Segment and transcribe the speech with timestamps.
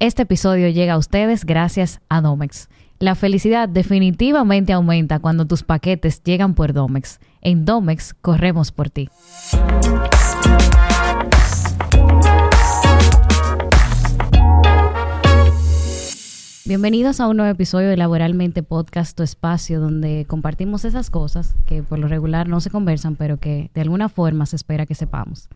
[0.00, 2.70] Este episodio llega a ustedes gracias a Domex.
[2.98, 7.20] La felicidad definitivamente aumenta cuando tus paquetes llegan por Domex.
[7.42, 9.10] En Domex corremos por ti.
[16.64, 21.82] Bienvenidos a un nuevo episodio de Laboralmente Podcast, tu espacio donde compartimos esas cosas que
[21.82, 25.50] por lo regular no se conversan, pero que de alguna forma se espera que sepamos.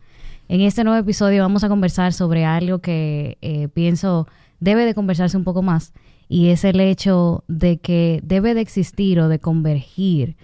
[0.48, 4.28] En este nuevo episodio vamos a conversar sobre algo que eh, pienso
[4.60, 5.94] debe de conversarse un poco más
[6.28, 10.36] y es el hecho de que debe de existir o de convergir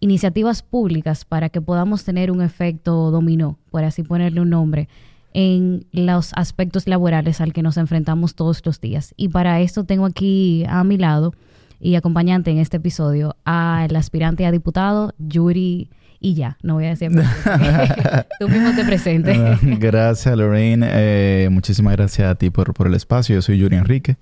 [0.00, 4.88] iniciativas públicas para que podamos tener un efecto dominó, por así ponerle un nombre,
[5.34, 9.12] en los aspectos laborales al que nos enfrentamos todos los días.
[9.16, 11.34] Y para esto tengo aquí a mi lado
[11.80, 15.90] y acompañante en este episodio al aspirante a diputado Yuri
[16.24, 17.10] y ya, no voy a decir
[18.40, 19.36] tú mismo te presentes.
[19.78, 23.34] gracias Lorraine, eh, muchísimas gracias a ti por, por, el espacio.
[23.34, 24.16] Yo soy Yuri Enrique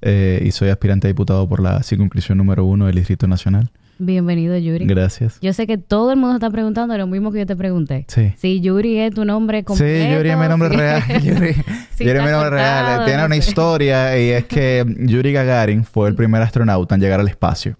[0.00, 3.70] eh, y soy aspirante a diputado por la circunscripción número uno del Distrito Nacional.
[3.98, 4.86] Bienvenido, Yuri.
[4.86, 5.38] Gracias.
[5.42, 8.06] Yo sé que todo el mundo está preguntando lo mismo que yo te pregunté.
[8.08, 8.32] Sí.
[8.38, 10.08] Si Yuri es tu nombre completo.
[10.08, 11.02] Sí, Yuri es mi nombre real.
[11.22, 11.54] Yuri,
[11.98, 13.04] Yuri es mi nombre real.
[13.04, 17.28] Tiene una historia y es que Yuri Gagarin fue el primer astronauta en llegar al
[17.28, 17.76] espacio.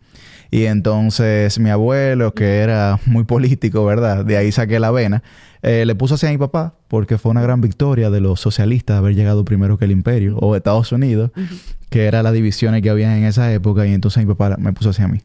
[0.52, 4.22] Y entonces mi abuelo, que era muy político, ¿verdad?
[4.22, 5.22] De ahí saqué la vena.
[5.62, 8.98] Eh, le puso así a mi papá porque fue una gran victoria de los socialistas
[8.98, 11.30] haber llegado primero que el imperio o Estados Unidos,
[11.88, 13.86] que eran las divisiones que había en esa época.
[13.86, 15.22] Y entonces mi papá me puso así a mí.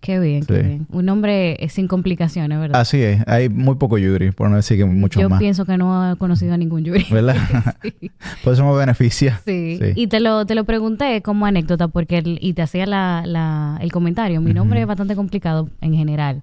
[0.00, 0.86] Qué bien, qué bien.
[0.90, 2.80] Un nombre sin complicaciones, ¿verdad?
[2.80, 3.22] Así es.
[3.26, 5.38] Hay muy poco Yuri, por no decir que mucho más.
[5.38, 7.06] Yo pienso que no he conocido a ningún Yuri.
[7.10, 7.36] ¿Verdad?
[7.82, 8.10] sí.
[8.44, 9.40] Por eso me beneficia.
[9.44, 9.78] Sí.
[9.94, 13.90] Y te lo, te lo pregunté como anécdota porque y te hacía la, la, el
[13.92, 14.40] comentario.
[14.40, 16.42] Mi nombre es bastante complicado en general.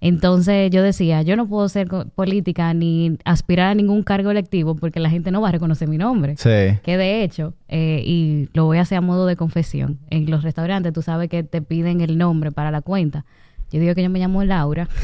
[0.00, 5.00] Entonces yo decía, yo no puedo ser política ni aspirar a ningún cargo electivo porque
[5.00, 6.36] la gente no va a reconocer mi nombre.
[6.36, 6.78] Sí.
[6.82, 10.42] Que de hecho, eh, y lo voy a hacer a modo de confesión, en los
[10.42, 13.24] restaurantes tú sabes que te piden el nombre para la cuenta.
[13.70, 14.88] Yo digo que yo me llamo Laura.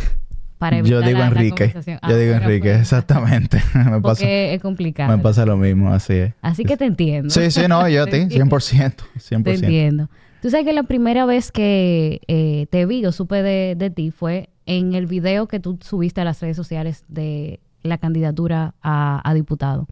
[0.59, 1.73] Para evitar yo digo la, Enrique.
[1.75, 3.61] La yo ah, digo Enrique, pues, exactamente.
[3.75, 5.17] me porque pasa, es complicado.
[5.17, 6.35] Me pasa lo mismo, así es.
[6.41, 7.31] Así que te entiendo.
[7.31, 8.95] Sí, sí, no, yo a ti, 100%.
[9.17, 9.43] 100%.
[9.43, 10.09] Te entiendo.
[10.41, 14.13] Tú sabes que la primera vez que eh, te vi o supe de, de ti
[14.13, 19.33] fue en el video que tú subiste a las redes sociales de la candidatura a,
[19.35, 19.87] diputado.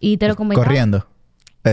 [0.00, 0.66] Y te lo comentaba.
[0.66, 1.06] Corriendo.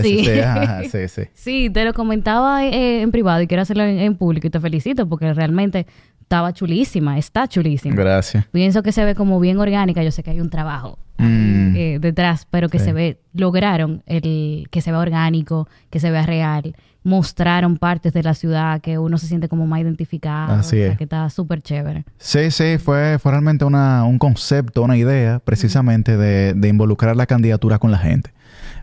[0.02, 0.24] Sí.
[0.24, 1.22] Sí, sí, sí.
[1.34, 5.08] sí, te lo comentaba eh, en privado y quiero hacerlo en, público y te felicito
[5.08, 5.86] porque realmente
[6.20, 7.96] estaba chulísima, está chulísima.
[7.96, 8.44] Gracias.
[8.52, 10.02] Pienso que se ve como bien orgánica.
[10.02, 11.74] Yo sé que hay un trabajo mm.
[11.74, 16.26] eh, detrás, pero que se ve, lograron el que se vea orgánico, que se vea
[16.26, 16.74] real
[17.08, 20.54] mostraron partes de la ciudad que uno se siente como más identificado.
[20.54, 22.04] Así que está súper chévere.
[22.18, 27.26] Sí, sí, fue, fue realmente una, un concepto, una idea precisamente de, de, involucrar la
[27.26, 28.32] candidatura con la gente.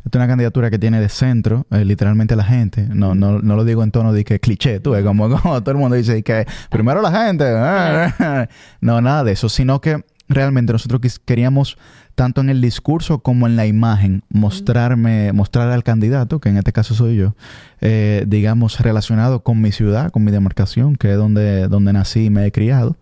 [0.06, 2.88] Esta es una candidatura que tiene de centro eh, literalmente la gente.
[2.90, 5.78] No, no, no lo digo en tono de que cliché, tú, como, como todo el
[5.78, 7.46] mundo dice que primero la gente.
[8.82, 11.78] no, nada de eso, sino que realmente nosotros queríamos
[12.16, 16.72] tanto en el discurso como en la imagen, mostrarme, mostrar al candidato, que en este
[16.72, 17.36] caso soy yo,
[17.82, 22.30] eh, digamos, relacionado con mi ciudad, con mi demarcación, que es donde, donde nací y
[22.30, 22.96] me he criado,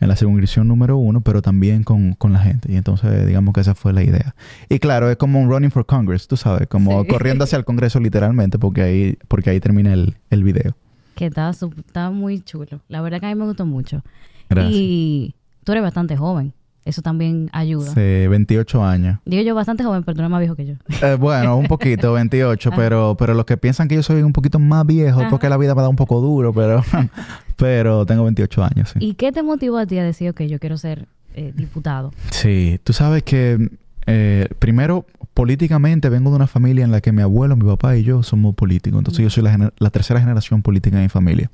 [0.00, 2.70] en la circunscripción número uno, pero también con, con, la gente.
[2.70, 4.34] Y entonces, digamos que esa fue la idea.
[4.68, 7.98] Y claro, es como un running for Congress, tú sabes, como corriendo hacia el Congreso
[8.00, 10.76] literalmente, porque ahí, porque ahí termina el, el video.
[11.14, 12.80] Que estaba, estaba muy chulo.
[12.88, 14.04] La verdad que a mí me gustó mucho.
[14.50, 14.74] Gracias.
[14.76, 15.34] Y
[15.64, 16.52] tú eres bastante joven.
[16.88, 17.92] Eso también ayuda.
[17.92, 19.18] Sí, 28 años.
[19.26, 20.74] Digo yo bastante joven, pero tú eres más viejo que yo.
[21.02, 24.58] Eh, bueno, un poquito, 28, pero, pero los que piensan que yo soy un poquito
[24.58, 26.82] más viejo, porque la vida me da un poco duro, pero,
[27.56, 28.90] pero tengo 28 años.
[28.94, 28.98] Sí.
[29.02, 32.10] ¿Y qué te motivó a ti a decir, ok, yo quiero ser eh, diputado?
[32.30, 33.68] Sí, tú sabes que
[34.06, 38.02] eh, primero, políticamente vengo de una familia en la que mi abuelo, mi papá y
[38.02, 38.98] yo somos políticos.
[38.98, 41.50] Entonces yo soy la, la tercera generación política en mi familia.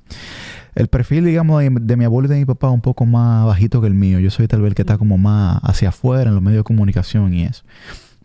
[0.74, 3.80] El perfil, digamos, de, mi abuelo y de mi papá es un poco más bajito
[3.80, 4.18] que el mío.
[4.18, 6.64] Yo soy tal vez el que está como más hacia afuera en los medios de
[6.64, 7.62] comunicación y eso.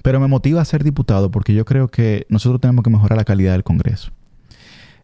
[0.02, 3.26] Pero me motiva a ser diputado porque yo creo que nosotros tenemos que mejorar la
[3.26, 4.12] calidad del Congreso.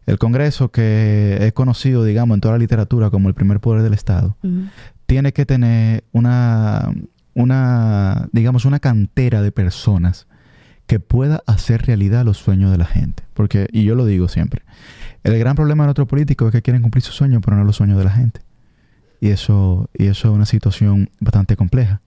[0.06, 3.94] El Congreso, que es conocido, digamos, en toda la literatura como el primer poder del
[3.94, 4.36] Estado,
[5.06, 6.92] tiene que tener una,
[7.34, 10.26] una, digamos, una cantera de personas
[10.86, 13.24] que pueda hacer realidad los sueños de la gente.
[13.34, 14.62] Porque, y yo lo digo siempre,
[15.24, 17.76] el gran problema de nuestros políticos es que quieren cumplir sus sueños, pero no los
[17.76, 18.40] sueños de la gente.
[19.20, 22.02] Y eso, y eso es una situación bastante compleja.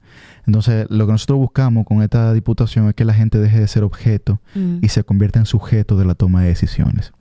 [0.47, 3.83] Entonces, lo que nosotros buscamos con esta diputación es que la gente deje de ser
[3.83, 4.77] objeto Mm.
[4.81, 7.11] y se convierta en sujeto de la toma de decisiones.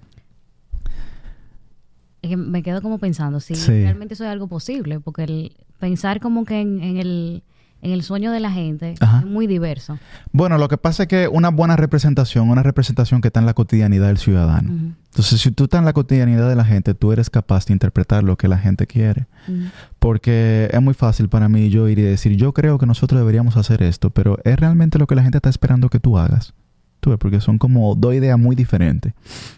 [2.23, 3.71] Es que me quedo como pensando si Sí.
[3.83, 7.43] realmente eso es algo posible, porque el pensar como que en, en el
[7.81, 9.21] en el sueño de la gente Ajá.
[9.21, 9.99] es muy diverso.
[10.33, 13.55] Bueno, lo que pasa es que una buena representación, una representación que está en la
[13.55, 14.95] cotidianidad del ciudadano.
[15.11, 18.23] Entonces, si tú estás en la cotidianidad de la gente, tú eres capaz de interpretar
[18.25, 19.27] lo que la gente quiere.
[19.99, 23.57] Porque es muy fácil para mí yo ir y decir, yo creo que nosotros deberíamos
[23.57, 26.55] hacer esto, pero es realmente lo que la gente está esperando que tú hagas.
[27.01, 29.13] Tú ves, porque son como dos ideas muy diferentes.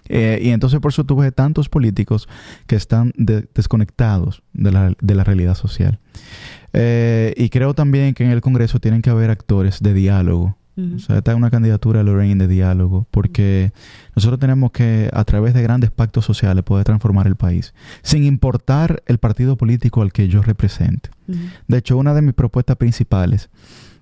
[0.08, 2.28] Eh, y entonces por eso tú ves tantos políticos
[2.66, 5.98] que están de- desconectados de la, de la realidad social.
[6.72, 10.56] Eh, y creo también que en el Congreso tienen que haber actores de diálogo.
[10.96, 13.70] O sea, está una candidatura, Lorraine, de diálogo, porque
[14.16, 19.02] nosotros tenemos que, a través de grandes pactos sociales, poder transformar el país, sin importar
[19.04, 21.10] el partido político al que yo represente.
[21.68, 23.50] De hecho, una de mis propuestas principales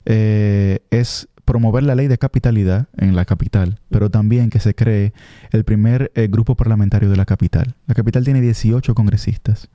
[0.05, 5.15] eh, es promover la ley de capitalidad en la capital, pero también que se cree
[5.51, 7.75] el primer eh, grupo parlamentario de la capital.
[7.87, 9.71] La capital tiene 18 congresistas.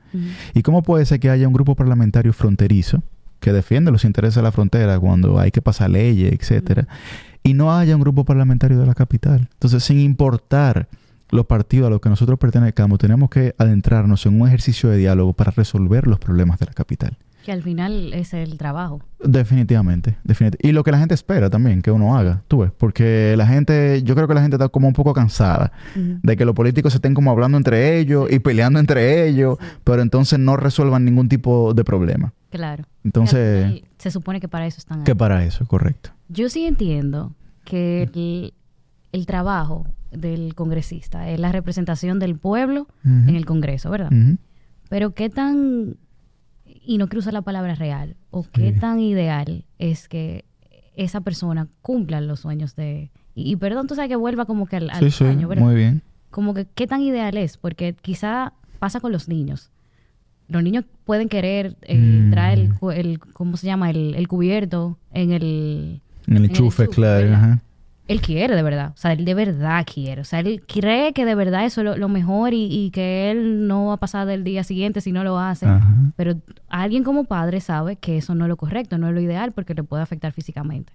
[0.54, 3.02] ¿Y cómo puede ser que haya un grupo parlamentario fronterizo
[3.40, 6.88] que defiende los intereses de la frontera cuando hay que pasar leyes, etcétera,
[7.42, 9.50] y no haya un grupo parlamentario de la capital?
[9.54, 10.88] Entonces, sin importar
[11.32, 15.34] los partidos a los que nosotros pertenezcamos, tenemos que adentrarnos en un ejercicio de diálogo
[15.34, 17.18] para resolver los problemas de la capital.
[17.44, 19.02] Que al final es el trabajo.
[19.20, 20.68] Definitivamente, definitivamente.
[20.68, 24.02] Y lo que la gente espera también que uno haga, tú ves, porque la gente,
[24.04, 26.98] yo creo que la gente está como un poco cansada de que los políticos se
[26.98, 31.74] estén como hablando entre ellos y peleando entre ellos, pero entonces no resuelvan ningún tipo
[31.74, 32.34] de problema.
[32.50, 32.86] Claro.
[33.04, 35.04] Entonces, se supone que para eso están ahí.
[35.04, 36.12] que para eso, correcto.
[36.30, 37.34] Yo sí entiendo
[37.66, 38.54] que el,
[39.12, 44.12] el trabajo del congresista es la representación del pueblo en el Congreso, ¿verdad?
[44.90, 45.98] Pero qué tan,
[46.86, 50.46] y no quiero usar la palabra real, o qué tan ideal es que
[50.96, 53.10] esa persona cumpla los sueños de...
[53.36, 55.64] Y, y perdón, tú sabes que vuelva como que al, al Sí, sí, sueño, ¿verdad?
[55.64, 56.02] muy bien.
[56.30, 59.72] Como que qué tan ideal es, porque quizá pasa con los niños.
[60.50, 62.32] Los niños pueden querer eh, Mm.
[62.32, 63.90] traer el, ¿cómo se llama?
[63.90, 66.02] El, el cubierto en el...
[66.28, 67.34] En el enchufe, claro.
[67.34, 67.62] ajá.
[68.08, 70.22] Él quiere de verdad, o sea, él de verdad quiere.
[70.22, 73.32] O sea, él cree que de verdad eso es lo, lo mejor y, y que
[73.32, 75.66] él no va a pasar del día siguiente si no lo hace.
[75.66, 75.88] Ajá.
[76.18, 76.36] Pero
[76.68, 79.74] alguien como padre sabe que eso no es lo correcto, no es lo ideal porque
[79.74, 80.92] le puede afectar físicamente.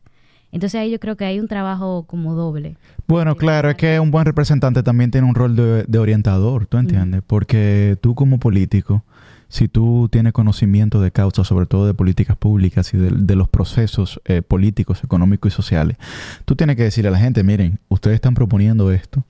[0.51, 2.77] Entonces ahí yo creo que hay un trabajo como doble.
[3.07, 6.79] Bueno, claro, es que un buen representante también tiene un rol de, de orientador, ¿tú
[6.79, 7.23] entiendes?
[7.27, 9.05] Porque tú como político,
[9.49, 13.49] si tú tienes conocimiento de causa, sobre todo de políticas públicas y de, de los
[13.49, 15.97] procesos eh, políticos, económicos y sociales,
[16.45, 19.25] tú tienes que decirle a la gente, miren, ustedes están proponiendo esto,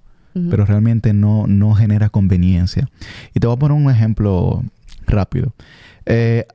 [0.51, 2.89] pero realmente no, no genera conveniencia.
[3.35, 4.63] Y te voy a poner un ejemplo
[5.05, 5.53] rápido.
[6.07, 6.47] Eh,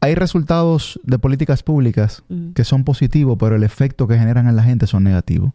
[0.00, 2.24] hay resultados de políticas públicas
[2.54, 5.52] que son positivos, pero el efecto que generan en la gente son negativos.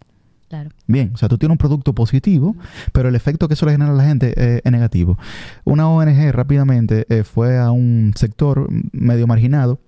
[0.49, 0.69] Claro.
[0.87, 2.55] Bien, o sea, tú tienes un producto positivo,
[2.93, 5.17] pero el efecto que eso le genera a la gente eh, es negativo.
[5.65, 9.79] Una ONG rápidamente eh, fue a un sector medio marginado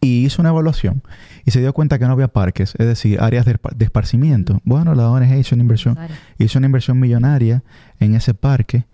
[0.00, 1.02] y hizo una evaluación
[1.44, 4.60] y se dio cuenta que no había parques, es decir, áreas de, de esparcimiento.
[4.64, 5.96] Bueno, la ONG hizo una inversión,
[6.38, 7.62] hizo una inversión millonaria
[8.00, 8.86] en ese parque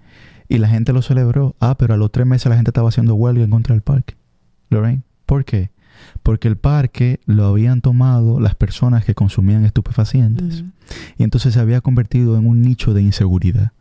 [0.48, 1.56] y la gente lo celebró.
[1.58, 4.16] Ah, pero a los tres meses la gente estaba haciendo huelga en contra del parque.
[4.68, 5.70] Lorraine, ¿por qué?
[6.30, 10.62] Porque el parque lo habían tomado las personas que consumían estupefacientes.
[11.18, 13.72] Y entonces se había convertido en un nicho de inseguridad.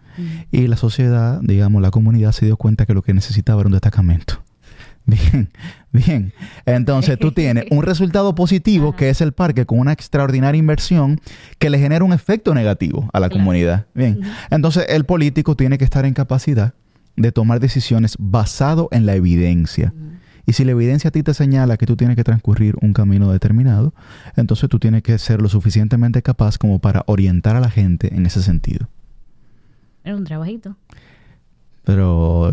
[0.52, 3.74] Y la sociedad, digamos, la comunidad se dio cuenta que lo que necesitaba era un
[3.74, 4.42] destacamento.
[5.06, 5.50] Bien,
[5.92, 6.34] bien.
[6.66, 11.22] Entonces tú tienes un resultado positivo, que es el parque, con una extraordinaria inversión
[11.60, 13.42] que le genera un efecto negativo a la Claro.
[13.42, 13.86] comunidad.
[13.94, 14.20] Bien.
[14.50, 16.74] Entonces el político tiene que estar en capacidad
[17.16, 19.94] de tomar decisiones basado en la evidencia.
[20.50, 23.32] Y si la evidencia a ti te señala que tú tienes que transcurrir un camino
[23.32, 23.94] determinado,
[24.36, 28.26] entonces tú tienes que ser lo suficientemente capaz como para orientar a la gente en
[28.26, 28.88] ese sentido.
[30.04, 30.76] Era un trabajito.
[31.84, 32.52] Pero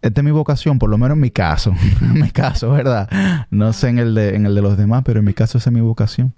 [0.00, 1.74] esta es mi vocación, por lo menos en mi caso.
[2.00, 3.46] en mi caso, ¿verdad?
[3.50, 5.68] No sé en el, de, en el de los demás, pero en mi caso esa
[5.68, 6.32] es mi vocación.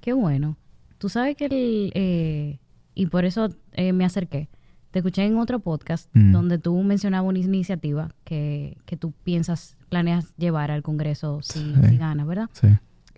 [0.00, 0.56] Qué bueno.
[0.98, 1.92] Tú sabes que el...
[1.94, 2.58] eh,
[2.96, 4.48] y por eso eh, me acerqué.
[4.94, 6.30] Te escuché en otro podcast Mm.
[6.30, 11.88] donde tú mencionabas una iniciativa que, que tú piensas, planeas llevar al Congreso si, Sí.
[11.88, 12.48] si ganas, ¿verdad?
[12.52, 12.68] Sí.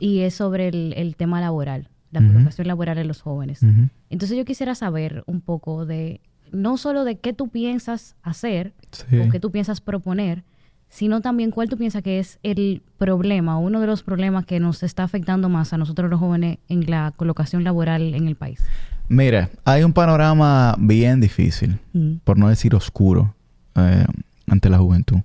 [0.00, 3.60] Y es sobre el, el tema laboral, la colocación laboral de los jóvenes.
[4.08, 9.18] Entonces yo quisiera saber un poco de, no solo de qué tú piensas hacer Sí.
[9.18, 10.44] o qué tú piensas proponer,
[10.88, 14.82] sino también cuál tú piensas que es el problema, uno de los problemas que nos
[14.82, 18.62] está afectando más a nosotros los jóvenes en la colocación laboral en el país.
[19.08, 23.34] Mira, hay un panorama bien difícil, Mm, por no decir oscuro,
[23.76, 24.04] eh,
[24.48, 25.18] ante la juventud.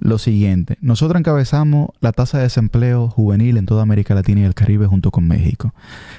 [0.00, 0.78] lo siguiente.
[0.80, 5.10] Nosotros encabezamos la tasa de desempleo juvenil en toda América Latina y el Caribe junto
[5.10, 5.74] con México.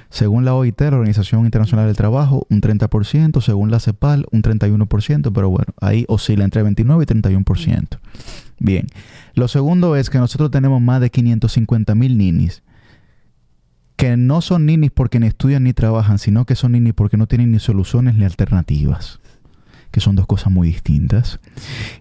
[0.10, 5.32] Según la OIT, la Organización Internacional del Trabajo, un 30%, según la CEPAL, un 31%,
[5.32, 8.00] pero bueno, ahí oscila entre 29 y 31%.
[8.60, 8.86] Bien.
[9.34, 12.62] Lo segundo es que nosotros tenemos más de 550 mil ninis
[14.00, 17.27] que no son ninis porque ni estudian ni trabajan, sino que son ninis porque no
[17.27, 19.20] tienen ni soluciones ni alternativas
[19.91, 21.39] que son dos cosas muy distintas.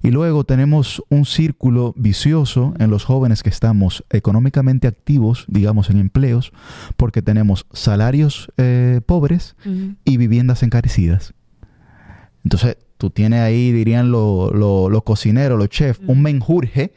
[0.02, 5.98] Y luego tenemos un círculo vicioso en los jóvenes que estamos económicamente activos, digamos, en
[5.98, 6.52] empleos,
[6.98, 9.56] porque tenemos salarios eh, pobres
[10.04, 11.32] y viviendas encarecidas.
[12.44, 16.92] Entonces, tú tienes ahí, dirían los cocineros, los chefs, un menjurje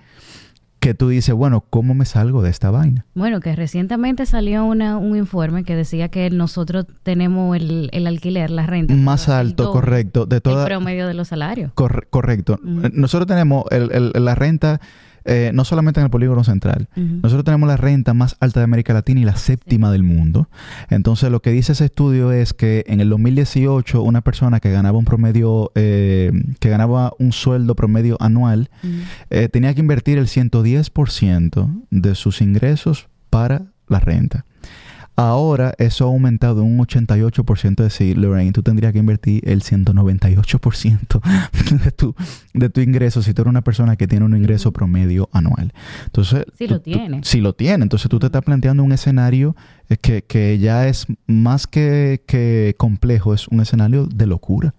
[0.81, 3.05] que tú dices, bueno, ¿cómo me salgo de esta vaina?
[3.13, 8.95] Bueno, que recientemente salió un informe que decía que nosotros tenemos el, alquiler, la renta.
[8.95, 10.25] Más alto, correcto.
[10.25, 11.71] De toda, el promedio de los salarios.
[11.73, 12.59] correcto.
[12.63, 14.81] Nosotros tenemos la renta
[15.25, 16.89] eh, no solamente en el polígono central.
[16.95, 20.49] Nosotros tenemos la renta más alta de América Latina y la séptima del mundo.
[20.89, 24.97] Entonces, lo que dice ese estudio es que en el 2018 una persona que ganaba
[24.97, 28.69] un promedio, eh, que ganaba un sueldo promedio anual,
[29.29, 34.45] eh, tenía que invertir el 110% de sus ingresos para la renta.
[35.17, 41.81] Ahora eso ha aumentado un 88%, es decir, Lorraine, tú tendrías que invertir el 198%
[41.83, 42.15] de tu,
[42.53, 45.73] de tu ingreso si tú eres una persona que tiene un ingreso promedio anual.
[46.05, 47.21] Entonces, si lo tiene.
[47.23, 47.83] Si lo tiene.
[47.83, 49.55] Entonces tú te estás planteando un escenario
[50.01, 54.73] que, que ya es más que, que, complejo, es un escenario de locura.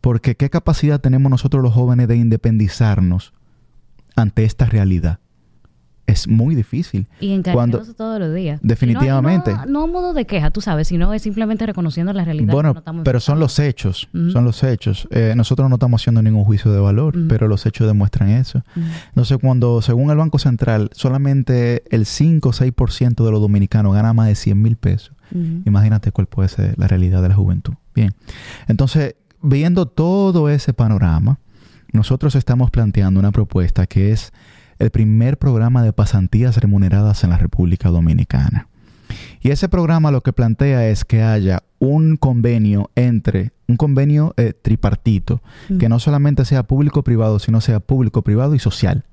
[0.00, 3.34] Porque ¿qué capacidad tenemos nosotros los jóvenes de independizarnos
[4.16, 5.18] ante esta realidad?
[6.10, 7.06] Es muy difícil.
[7.20, 8.60] Y encargarnos todos los días.
[8.62, 9.52] Definitivamente.
[9.52, 12.52] No, no, modo de queja, tú sabes, sino es simplemente reconociendo la realidad.
[12.52, 12.74] Bueno,
[13.04, 15.08] pero son los hechos, son los hechos.
[15.10, 18.62] Eh, nosotros no estamos haciendo ningún juicio de valor, pero los hechos demuestran eso.
[19.22, 24.12] Sé, cuando, según el Banco Central, solamente el 5 o 6% de los dominicanos gana
[24.12, 25.12] más de 100 mil pesos.
[25.64, 27.74] Imagínate cuál puede ser la realidad de la juventud.
[27.94, 28.12] Bien,
[28.66, 31.38] entonces, viendo todo ese panorama,
[31.92, 34.32] nosotros estamos planteando una propuesta que es
[34.80, 38.66] el primer programa de pasantías remuneradas en la República Dominicana.
[39.40, 44.52] Y ese programa lo que plantea es que haya un convenio entre, un convenio eh,
[44.60, 45.42] tripartito,
[45.78, 49.04] que no solamente sea público-privado, sino sea público-privado y social.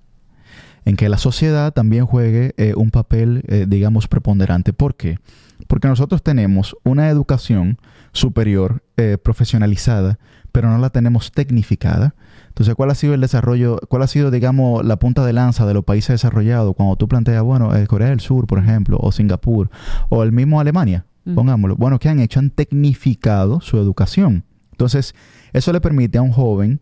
[0.85, 4.73] En que la sociedad también juegue eh, un papel, eh, digamos, preponderante.
[4.73, 5.19] ¿Por qué?
[5.67, 7.77] Porque nosotros tenemos una educación
[8.11, 8.83] superior
[9.21, 10.17] profesionalizada,
[10.51, 12.15] pero no la tenemos tecnificada.
[12.57, 15.75] Entonces, ¿cuál ha sido el desarrollo, cuál ha sido, digamos, la punta de lanza de
[15.75, 19.69] los países desarrollados cuando tú planteas, bueno, eh, Corea del Sur, por ejemplo, o Singapur,
[20.09, 21.75] o el mismo Alemania, pongámoslo?
[21.75, 22.39] Bueno, ¿qué han hecho?
[22.39, 24.43] Han tecnificado su educación.
[24.71, 25.13] Entonces,
[25.53, 26.81] eso le permite a un joven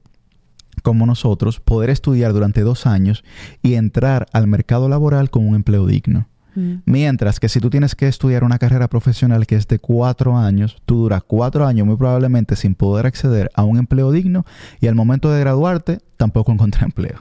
[0.82, 3.26] como nosotros poder estudiar durante dos años
[3.62, 6.30] y entrar al mercado laboral con un empleo digno.
[6.56, 6.76] Mm.
[6.86, 10.78] Mientras que si tú tienes que estudiar una carrera profesional que es de cuatro años,
[10.86, 14.46] tú duras cuatro años muy probablemente sin poder acceder a un empleo digno
[14.80, 17.20] y al momento de graduarte tampoco encontrar empleo.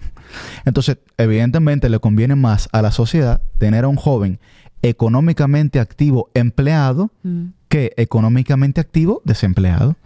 [0.64, 4.38] Entonces, evidentemente le conviene más a la sociedad tener a un joven
[4.82, 7.44] económicamente activo empleado mm.
[7.68, 9.96] que económicamente activo desempleado.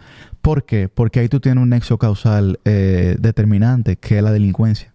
[0.41, 0.89] ¿Por qué?
[0.89, 4.93] Porque ahí tú tienes un nexo causal eh, determinante que es la delincuencia.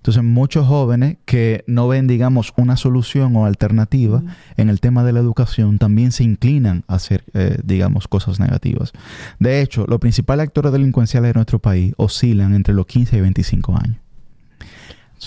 [0.00, 4.22] Entonces, muchos jóvenes que no ven, digamos, una solución o alternativa
[4.56, 8.94] en el tema de la educación también se inclinan a hacer, eh, digamos, cosas negativas.
[9.40, 13.76] De hecho, los principales actores delincuenciales de nuestro país oscilan entre los 15 y 25
[13.76, 13.98] años.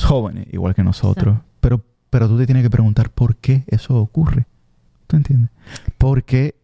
[0.02, 1.38] Jóvenes, igual que nosotros.
[1.62, 4.48] Pero, pero tú te tienes que preguntar por qué eso ocurre.
[5.06, 5.52] ¿Tú entiendes?
[6.00, 6.56] Porque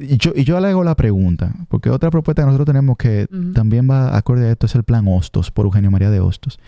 [0.00, 3.88] yo, y yo le hago la pregunta, porque otra propuesta que nosotros tenemos que también
[3.90, 6.58] va acorde a esto es el plan Hostos, por Eugenio María de Hostos.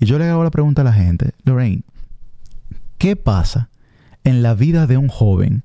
[0.00, 1.82] Y yo le hago la pregunta a la gente, Lorraine,
[2.98, 3.68] ¿qué pasa
[4.24, 5.62] en la vida de un joven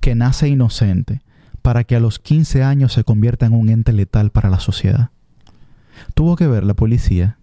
[0.00, 1.22] que nace inocente
[1.62, 5.10] para que a los 15 años se convierta en un ente letal para la sociedad?
[6.14, 7.38] Tuvo que ver la policía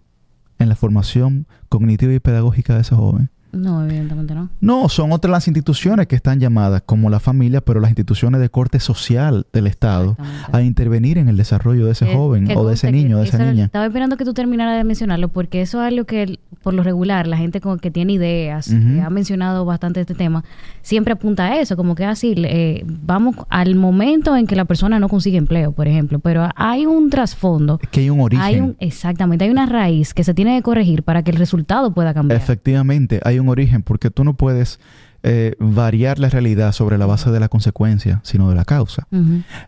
[0.58, 3.30] en la formación cognitiva y pedagógica de ese joven.
[3.52, 4.48] No, evidentemente no.
[4.60, 8.48] No, son otras las instituciones que están llamadas, como la familia, pero las instituciones de
[8.48, 10.16] corte social del Estado,
[10.50, 13.66] a intervenir en el desarrollo de ese joven o de ese niño, de esa niña.
[13.66, 17.26] Estaba esperando que tú terminaras de mencionarlo, porque eso es algo que, por lo regular,
[17.26, 20.44] la gente con, que tiene ideas, que ha mencionado bastante este tema,
[20.80, 24.98] siempre apunta a eso, como que así, eh, vamos al momento en que la persona
[24.98, 27.78] no consigue empleo, por ejemplo, pero hay un trasfondo.
[27.90, 28.76] que hay un origen.
[28.78, 32.40] exactamente, hay una raíz que se tiene que corregir para que el resultado pueda cambiar.
[32.40, 34.78] Efectivamente, hay un origen, porque tú no puedes
[35.24, 39.06] eh, variar la realidad sobre la base de la consecuencia, sino de la causa.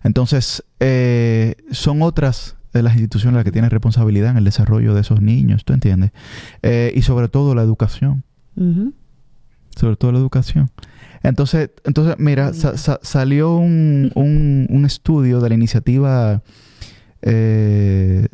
[0.02, 5.02] Entonces, eh, son otras de las instituciones las que tienen responsabilidad en el desarrollo de
[5.02, 6.11] esos niños, ¿tú entiendes?
[6.62, 8.25] Eh, y sobre todo la educación.
[9.76, 10.71] Sobre todo la educación.
[11.23, 16.43] Entonces, entonces mira, salió un, un, estudio de la iniciativa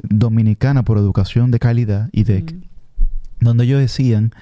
[0.08, 2.54] dominicana por educación de calidad, IDEC,
[3.40, 4.32] donde ellos decían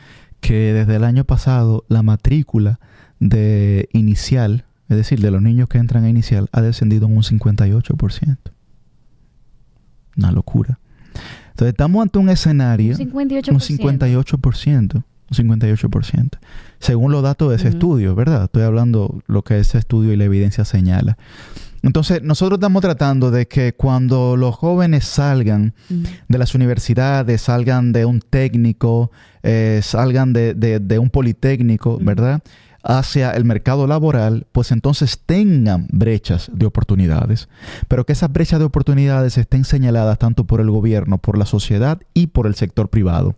[0.41, 2.81] que desde el año pasado la matrícula
[3.21, 7.23] de inicial, es decir, de los niños que entran a inicial, ha descendido en un
[7.23, 8.37] 58%.
[10.17, 10.79] Una locura.
[11.51, 12.97] Entonces estamos ante un escenario...
[12.97, 13.53] Un 58%.
[13.53, 15.03] Un 58%.
[15.31, 16.31] Un 58%.
[16.79, 18.45] Según los datos de ese estudio, ¿verdad?
[18.45, 21.19] Estoy hablando lo que ese estudio y la evidencia señala.
[21.83, 28.05] Entonces, nosotros estamos tratando de que cuando los jóvenes salgan de las universidades, salgan de
[28.05, 29.11] un técnico,
[29.43, 32.43] eh, salgan de, un politécnico, ¿verdad?
[32.83, 37.49] hacia el mercado laboral, pues entonces tengan brechas de oportunidades,
[37.87, 42.01] pero que esas brechas de oportunidades estén señaladas tanto por el gobierno, por la sociedad
[42.15, 43.35] y por el sector privado.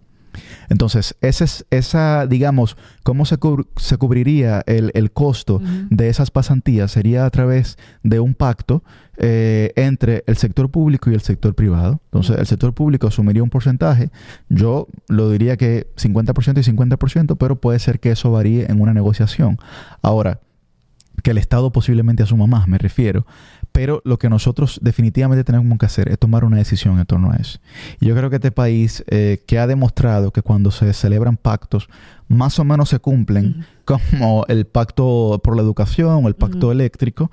[0.69, 3.39] Entonces, esa, es, esa digamos, cómo se,
[3.77, 8.83] se cubriría el, el costo de esas pasantías sería a través de un pacto
[9.23, 12.01] eh, entre el sector público y el sector privado.
[12.07, 14.11] Entonces, el sector público asumiría un porcentaje.
[14.49, 18.95] Yo lo diría que 50% y 50%, pero puede ser que eso varíe en una
[18.95, 19.59] negociación.
[20.01, 20.41] Ahora,
[21.23, 23.27] que el Estado posiblemente asuma más, me refiero.
[23.73, 27.37] Pero lo que nosotros definitivamente tenemos que hacer es tomar una decisión en torno a
[27.37, 27.59] eso.
[28.01, 31.89] Y yo creo que este país eh, que ha demostrado que cuando se celebran pactos,
[32.29, 37.31] más o menos se cumplen, como el pacto por la educación o el pacto eléctrico,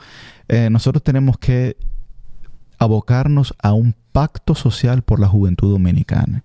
[0.48, 1.78] eh, nosotros tenemos que
[2.80, 6.44] abocarnos a un pacto social por la juventud dominicana.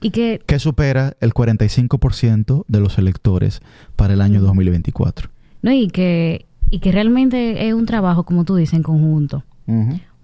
[0.00, 3.62] Y que, que supera el 45% de los electores
[3.96, 5.30] para el año 2024.
[5.62, 9.44] No, y que y que realmente es un trabajo, como tú dices, en conjunto.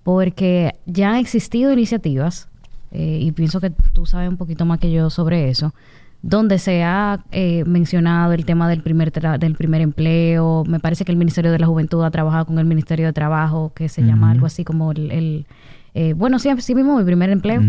[0.02, 2.48] Porque ya han existido iniciativas,
[2.90, 5.74] eh, y pienso que tú sabes un poquito más que yo sobre eso,
[6.22, 10.64] donde se ha eh, mencionado el tema del primer del primer empleo.
[10.66, 13.72] Me parece que el Ministerio de la Juventud ha trabajado con el Ministerio de Trabajo,
[13.74, 15.44] que se llama algo así como el...
[15.92, 17.60] Eh, bueno, sí, sí mismo, el primer empleo.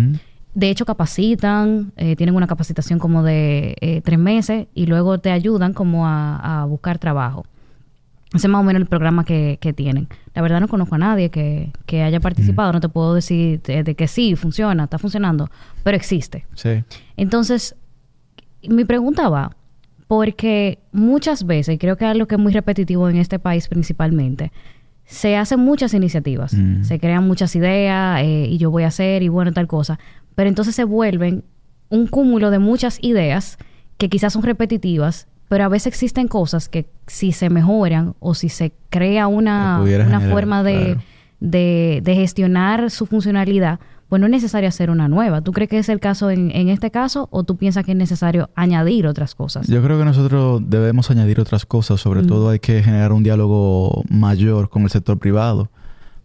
[0.55, 6.07] De hecho, capacitan, tienen una capacitación como de tres meses y luego te ayudan como
[6.07, 7.43] a buscar trabajo.
[8.33, 10.07] Ese es más o menos el programa que, que tienen.
[10.35, 12.71] La verdad no conozco a nadie que, que haya participado.
[12.71, 15.49] No te puedo decir de, que sí, funciona, está funcionando,
[15.83, 16.45] pero existe.
[16.53, 16.83] Sí.
[17.17, 17.75] Entonces,
[18.67, 19.55] mi pregunta va,
[20.07, 23.67] porque muchas veces, y creo que es algo que es muy repetitivo en este país
[23.67, 24.51] principalmente,
[25.05, 29.27] se hacen muchas iniciativas, se crean muchas ideas eh, y yo voy a hacer y
[29.27, 29.97] bueno, tal cosa,
[30.35, 31.43] pero entonces se vuelven
[31.89, 33.57] un cúmulo de muchas ideas
[33.97, 38.47] que quizás son repetitivas pero a veces existen cosas que si se mejoran o si
[38.49, 40.97] se crea una, una forma de,
[41.39, 45.41] de, gestionar su funcionalidad, pues no es necesario hacer una nueva.
[45.41, 47.97] ¿Tú crees que es el caso en, en, este caso o tú piensas que es
[47.97, 49.67] necesario añadir otras cosas?
[49.67, 51.99] Yo creo que nosotros debemos añadir otras cosas.
[51.99, 55.69] Sobre todo hay que generar un diálogo mayor con el sector privado.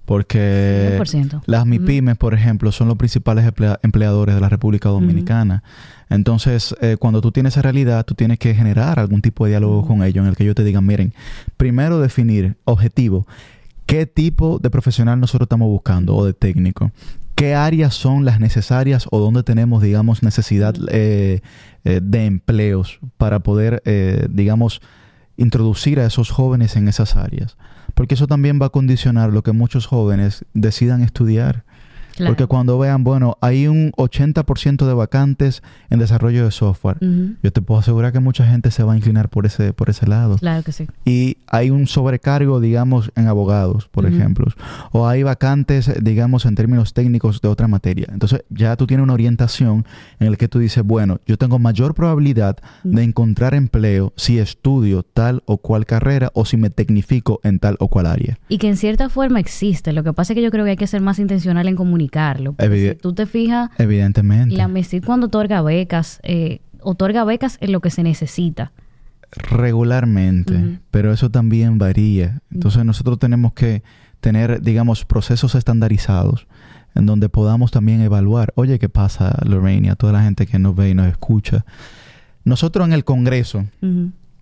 [0.05, 1.01] Porque
[1.47, 3.51] las MIPIMES, por ejemplo, son los principales
[3.83, 5.63] empleadores de la República Dominicana.
[6.11, 9.87] Entonces, eh, cuando tú tienes esa realidad, tú tienes que generar algún tipo de diálogo
[9.87, 11.15] con ellos en el que ellos te digan, miren,
[11.57, 13.27] primero definir objetivo,
[13.87, 16.93] qué tipo de profesional nosotros estamos buscando o de técnico,
[17.35, 21.41] qué áreas son las necesarias o dónde tenemos, digamos, necesidad eh,
[21.85, 23.83] eh, de empleos para poder,
[24.31, 24.83] digamos,
[25.37, 27.57] introducir a esos jóvenes en esas áreas.
[27.95, 31.65] Porque eso también va a condicionar lo que muchos jóvenes decidan estudiar.
[32.19, 36.99] Porque cuando vean, bueno, hay un 80% de vacantes en desarrollo de software,
[37.43, 40.07] yo te puedo asegurar que mucha gente se va a inclinar por ese, por ese
[40.07, 40.37] lado.
[40.39, 40.87] Claro que sí.
[41.05, 44.47] Y hay un sobrecargo, digamos, en abogados, por ejemplo.
[44.93, 48.07] O hay vacantes, digamos, en términos técnicos de otra materia.
[48.13, 49.85] Entonces ya tú tienes una orientación
[50.21, 55.03] en la que tú dices, bueno, yo tengo mayor probabilidad de encontrar empleo si estudio
[55.03, 58.39] tal o cual carrera o si me tecnifico en tal o cual área.
[58.49, 59.93] Y que en cierta forma existe.
[59.93, 62.04] Lo que pasa es que yo creo que hay que ser más intencional en comunicar
[62.59, 64.57] si tú te fijas, evidentemente.
[64.57, 68.73] La MESID cuando otorga becas, eh, otorga becas en lo que se necesita.
[69.33, 72.41] Regularmente, pero eso también varía.
[72.53, 73.83] Entonces nosotros tenemos que
[74.21, 76.47] tener, digamos, procesos estandarizados
[76.95, 80.77] en donde podamos también evaluar, oye, ¿qué pasa, Lorraine, a toda la gente que nos
[80.77, 81.65] ve y nos escucha?
[82.45, 83.65] Nosotros en el Congreso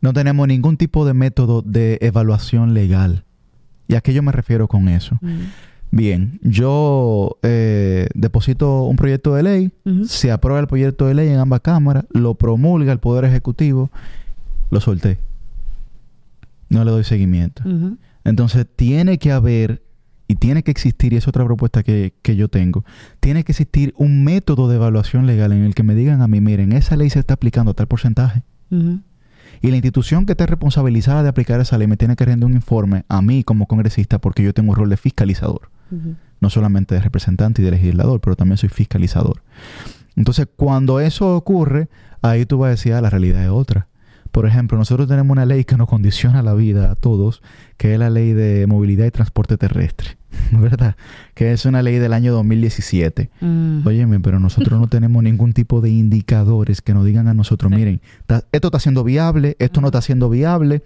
[0.01, 3.25] no tenemos ningún tipo de método de evaluación legal.
[3.89, 5.19] ¿Y a qué yo me refiero con eso?
[5.95, 9.73] Bien, yo eh, deposito un proyecto de ley,
[10.07, 13.91] se aprueba el proyecto de ley en ambas cámaras, lo promulga el Poder Ejecutivo,
[14.71, 15.19] lo solté.
[16.71, 17.63] No le doy seguimiento.
[18.25, 19.83] Entonces tiene que haber
[20.29, 22.87] y tiene que existir, y es otra propuesta que, que yo tengo,
[23.21, 26.41] tiene que existir un método de evaluación legal en el que me digan a mí,
[26.41, 28.43] miren, esa ley se está aplicando a tal porcentaje.
[29.61, 32.55] Y la institución que esté responsabilizada de aplicar esa ley me tiene que rendir un
[32.55, 35.72] informe a mí como congresista porque yo tengo un rol de fiscalizador.
[36.41, 39.43] No solamente de representante y de legislador, pero también soy fiscalizador.
[40.17, 41.89] Entonces, cuando eso ocurre,
[42.21, 43.87] ahí tú vas a decir, ah, la realidad es otra.
[44.31, 47.43] Por ejemplo, nosotros tenemos una ley que nos condiciona la vida a todos,
[47.77, 50.17] que es la ley de movilidad y transporte terrestre,
[50.53, 50.97] ¿verdad?
[51.35, 53.31] Que es una ley del año 2017.
[53.43, 53.87] Mm.
[53.87, 57.77] Óyeme, pero nosotros no tenemos ningún tipo de indicadores que nos digan a nosotros, Sí.
[57.77, 58.01] miren,
[58.53, 60.83] esto está siendo viable, esto no está siendo viable,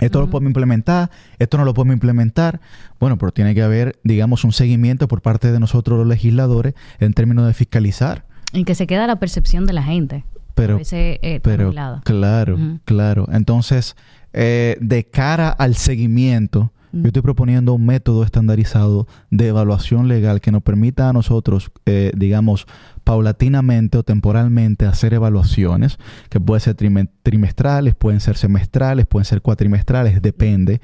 [0.00, 2.60] esto lo podemos implementar, esto no lo podemos implementar.
[2.98, 7.12] Bueno, pero tiene que haber, digamos, un seguimiento por parte de nosotros los legisladores en
[7.12, 8.24] términos de fiscalizar.
[8.52, 10.24] En que se queda la percepción de la gente.
[10.54, 11.70] Pero, a veces, eh, pero
[12.02, 13.28] claro, claro.
[13.30, 13.94] Entonces,
[14.32, 16.72] eh, de cara al seguimiento.
[17.02, 22.12] Yo estoy proponiendo un método estandarizado de evaluación legal que nos permita a nosotros, eh,
[22.16, 22.66] digamos,
[23.04, 29.42] paulatinamente o temporalmente hacer evaluaciones, que pueden ser trime- trimestrales, pueden ser semestrales, pueden ser
[29.42, 30.80] cuatrimestrales, depende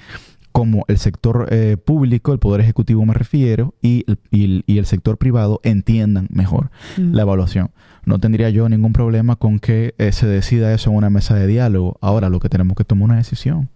[0.52, 4.78] como el sector eh, público, el Poder Ejecutivo me refiero, y el, y el- y
[4.78, 7.12] el sector privado entiendan mejor Mm.
[7.14, 7.70] la evaluación.
[8.04, 11.46] No tendría yo ningún problema con que eh, se decida eso en una mesa de
[11.46, 11.96] diálogo.
[12.00, 13.68] Ahora lo que tenemos que tomar una decisión.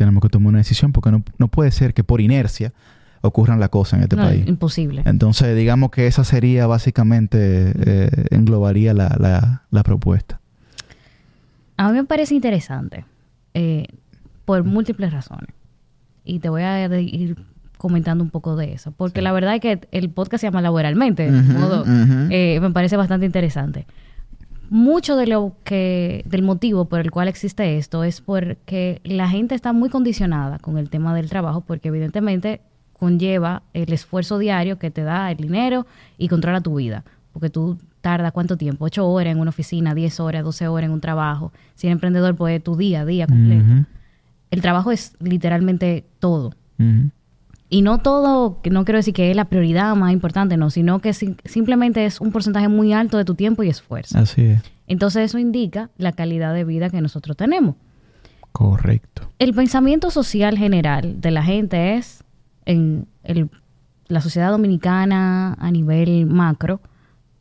[0.00, 2.72] Tenemos que tomar una decisión porque no, no puede ser que por inercia
[3.20, 4.46] ocurran las cosas en este No, país.
[4.48, 5.02] imposible.
[5.04, 10.40] Entonces, digamos que esa sería básicamente, eh, englobaría la, la- la propuesta.
[11.76, 13.04] A mí me parece interesante
[13.52, 13.88] eh,
[14.46, 15.50] por múltiples razones.
[16.24, 17.36] Y te voy a ir
[17.76, 18.92] comentando un poco de eso.
[18.92, 19.24] Porque Sí.
[19.24, 21.30] la verdad es que el podcast se llama Laboralmente.
[21.30, 22.28] de Ujú, modo, ujú.
[22.30, 23.86] eh, me parece bastante interesante.
[24.70, 29.56] Mucho de lo que, del motivo por el cual existe esto es porque la gente
[29.56, 32.60] está muy condicionada con el tema del trabajo, porque evidentemente
[32.92, 35.86] conlleva el esfuerzo diario que te da el dinero
[36.18, 37.02] y controla tu vida.
[37.32, 40.92] Porque tú tardas cuánto tiempo, ocho horas en una oficina, 10 horas, 12 horas en
[40.92, 41.52] un trabajo.
[41.74, 43.86] Si eres emprendedor, pues tu día a día completo.
[44.52, 46.54] El trabajo es literalmente todo.
[47.72, 51.12] Y no todo, no quiero decir que es la prioridad más importante, no, sino que
[51.14, 54.18] sim- simplemente es un porcentaje muy alto de tu tiempo y esfuerzo.
[54.18, 54.62] Así es.
[54.88, 57.76] Entonces eso indica la calidad de vida que nosotros tenemos.
[58.52, 59.30] Correcto.
[59.38, 62.24] El pensamiento social general de la gente es,
[62.66, 63.48] en el-
[64.08, 66.80] la sociedad dominicana a nivel macro,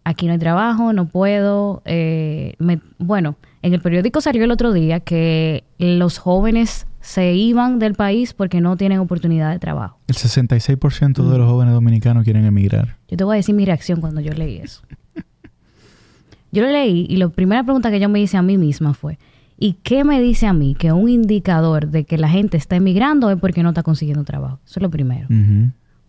[0.03, 1.81] aquí no hay trabajo, no puedo.
[1.85, 7.79] eh, me- bueno, en el periódico salió el otro día que los jóvenes se iban
[7.79, 9.99] del país porque no tienen oportunidad de trabajo.
[10.07, 12.97] El 66% de los jóvenes dominicanos quieren emigrar.
[13.07, 14.81] Yo te voy a decir mi reacción cuando yo leí eso.
[16.51, 19.19] Yo lo leí y la primera pregunta que yo me hice a mí misma fue,
[19.57, 23.29] ¿y qué me dice a mí que un indicador de que la gente está emigrando
[23.29, 24.59] es porque no está consiguiendo trabajo?
[24.65, 25.27] Eso es lo primero.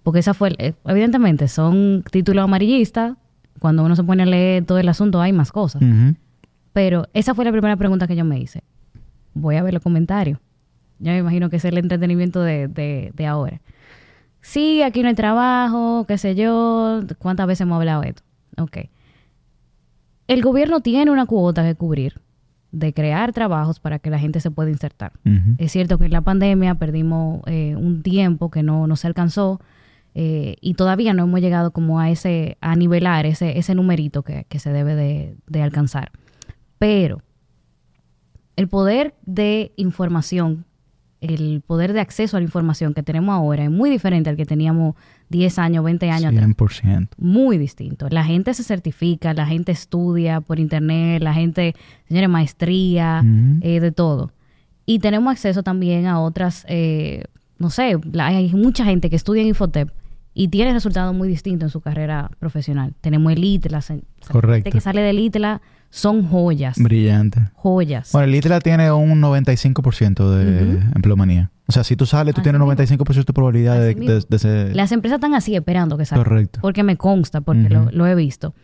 [0.03, 3.17] Porque esa fue, eh, evidentemente, son títulos amarillistas.
[3.59, 5.83] Cuando uno se pone a leer todo el asunto hay más cosas.
[6.73, 8.63] Pero esa fue la primera pregunta que yo me hice.
[9.35, 10.39] Voy a ver los comentarios.
[11.01, 13.61] Ya me imagino que es el entretenimiento de, de, de ahora.
[14.41, 17.01] Sí, aquí no hay trabajo, qué sé yo.
[17.19, 18.23] ¿Cuántas veces hemos hablado de esto?
[18.59, 18.79] Ok.
[20.29, 22.21] El gobierno tiene una cuota que cubrir
[22.73, 25.13] de crear trabajos para que la gente se pueda insertar.
[25.59, 29.61] Es cierto que en la pandemia perdimos eh, un tiempo que no, no se alcanzó
[30.15, 34.47] eh, y todavía no hemos llegado como a ese, a nivelar ese, ese numerito que,
[34.49, 36.13] que se debe de, de alcanzar.
[36.79, 37.23] Pero
[38.55, 40.65] el poder de información,
[41.21, 44.47] el poder de acceso a la información que tenemos ahora es muy diferente al que
[44.47, 44.95] teníamos
[45.29, 47.09] 10 años, 20 años atrás 100%.
[47.19, 48.09] muy distinto.
[48.11, 51.75] La gente se certifica, la gente estudia por internet, la gente,
[52.09, 53.23] señores, maestría,
[53.61, 54.33] eh, de todo.
[54.87, 57.25] Y tenemos acceso también a otras, eh,
[57.59, 59.91] no sé, la- hay mucha gente que estudia en Infotep
[60.35, 62.95] y tiene resultados muy distintos en su carrera profesional.
[63.01, 63.81] Tenemos el ITLA,
[64.31, 64.55] Correcto.
[64.65, 67.51] gente que sale del ITLA son joyas, Brillante.
[67.55, 68.13] joyas.
[68.13, 70.87] Bueno, el ITLA tiene un 95% de Ujú.
[70.95, 71.51] empleomanía.
[71.67, 72.73] O sea, si tú sales, tú Así tienes mismo.
[72.73, 74.75] 95% de probabilidad de, de- de ser...
[74.77, 76.25] Las empresas están así esperando que salga.
[76.25, 76.61] Correcto.
[76.63, 78.55] Porque me consta, porque lo he visto.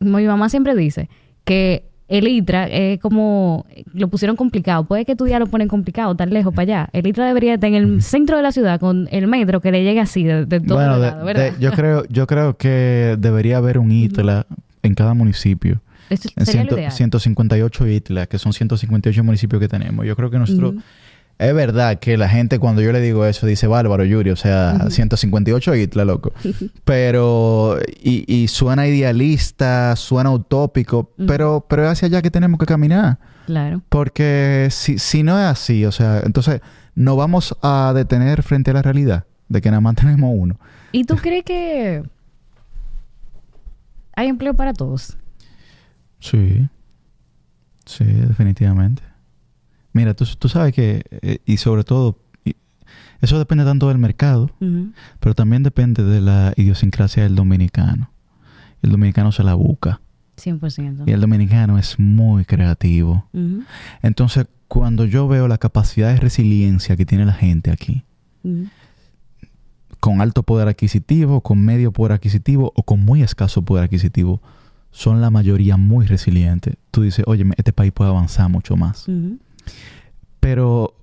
[0.00, 1.08] Mi mamá siempre dice
[1.44, 3.64] que el ITRA es como...
[3.92, 4.84] Lo pusieron complicado.
[4.84, 6.88] Puede que tu día lo ponen complicado, tan lejos para allá.
[6.92, 9.82] El ITRA debería estar en el centro de la ciudad con el metro que le
[9.84, 11.52] llegue así de, de todo bueno, lado, ¿verdad?
[11.52, 14.46] de- yo, creo, yo creo que debería haber un ITLA
[14.82, 15.80] en cada municipio.
[16.10, 16.92] Eso En sería lo ciento- ideal.
[16.92, 20.04] 158 ITLA, que son 158 municipios que tenemos.
[20.06, 20.74] Yo creo que nosotros...
[21.38, 24.88] Es verdad que la gente cuando yo le digo eso dice bárbaro, Yuri, o sea,
[24.88, 26.32] 158 ITLA, loco.
[26.84, 32.66] Pero, y, y suena idealista, suena utópico, pero, pero es hacia allá que tenemos que
[32.66, 33.18] caminar.
[33.46, 33.82] Claro.
[33.88, 36.60] Porque si, si no es así, o sea, entonces
[36.94, 39.24] nos vamos a detener frente a la realidad.
[39.48, 40.58] de que nada más tenemos uno.
[40.92, 42.02] ¿Y tú crees que
[44.14, 45.16] hay empleo para todos?
[46.20, 46.68] Sí.
[47.84, 49.02] Sí, definitivamente.
[49.94, 52.56] Mira, tú, tú sabes que, eh, y sobre todo, y-
[53.22, 54.50] eso depende tanto del mercado,
[55.20, 58.10] pero también depende de la idiosincrasia del dominicano.
[58.82, 60.00] El dominicano se la busca
[60.36, 61.04] 100%.
[61.06, 63.26] y el dominicano es muy creativo.
[64.02, 68.04] Entonces, cuando yo veo la capacidad de resiliencia que tiene la gente aquí,
[70.00, 74.42] con alto poder adquisitivo, con medio poder adquisitivo o con muy escaso poder adquisitivo,
[74.90, 76.76] son la mayoría muy resilientes.
[76.90, 79.08] Tú dices, oye, este país puede avanzar mucho más.
[79.08, 79.38] Ujú.
[80.40, 80.94] Pero,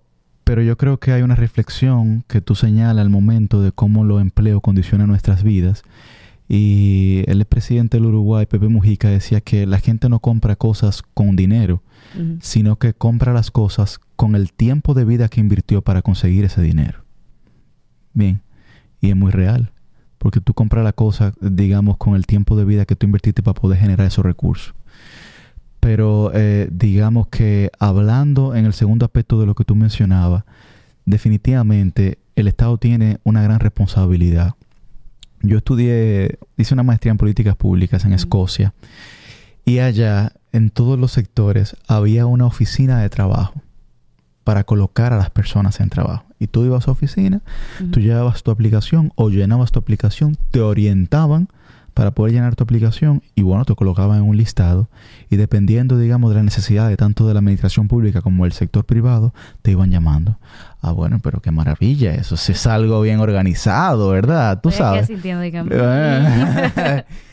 [0.43, 4.21] pero yo creo que hay una reflexión que tú señalas al momento de cómo los
[4.21, 5.83] empleos condicionan nuestras vidas.
[6.47, 11.37] Y el presidente del Uruguay, Pepe Mujica, decía que la gente no compra cosas con
[11.37, 11.81] dinero,
[12.41, 16.61] sino que compra las cosas con el tiempo de vida que invirtió para conseguir ese
[16.61, 17.05] dinero.
[18.13, 18.41] Bien,
[18.99, 19.71] y es muy real,
[20.17, 23.59] porque tú compras la cosa, digamos, con el tiempo de vida que tú invertiste para
[23.59, 24.75] poder generar esos recursos.
[25.81, 30.45] Pero eh, digamos que hablando en el segundo aspecto de lo que tú mencionabas,
[31.05, 34.53] definitivamente el Estado tiene una gran responsabilidad.
[35.41, 38.13] Yo estudié, hice una maestría en políticas públicas en.
[38.13, 38.73] Escocia
[39.65, 43.61] y allá en todos los sectores había una oficina de trabajo
[44.43, 46.25] para colocar a las personas en trabajo.
[46.39, 47.41] Y tú ibas a su oficina,
[47.91, 51.47] tú llevabas tu aplicación o llenabas tu aplicación, te orientaban
[52.01, 54.89] para poder llenar tu aplicación y bueno, te colocaban en un listado
[55.29, 58.85] y dependiendo, digamos, de la necesidad de tanto de la administración pública como del sector
[58.85, 60.39] privado, te iban llamando.
[60.81, 64.61] Ah, bueno, pero qué maravilla eso, si es algo bien organizado, ¿verdad?
[64.63, 65.03] Tú Estoy sabes.
[65.03, 65.69] asintiendo, dígame.
[65.75, 67.03] Eh.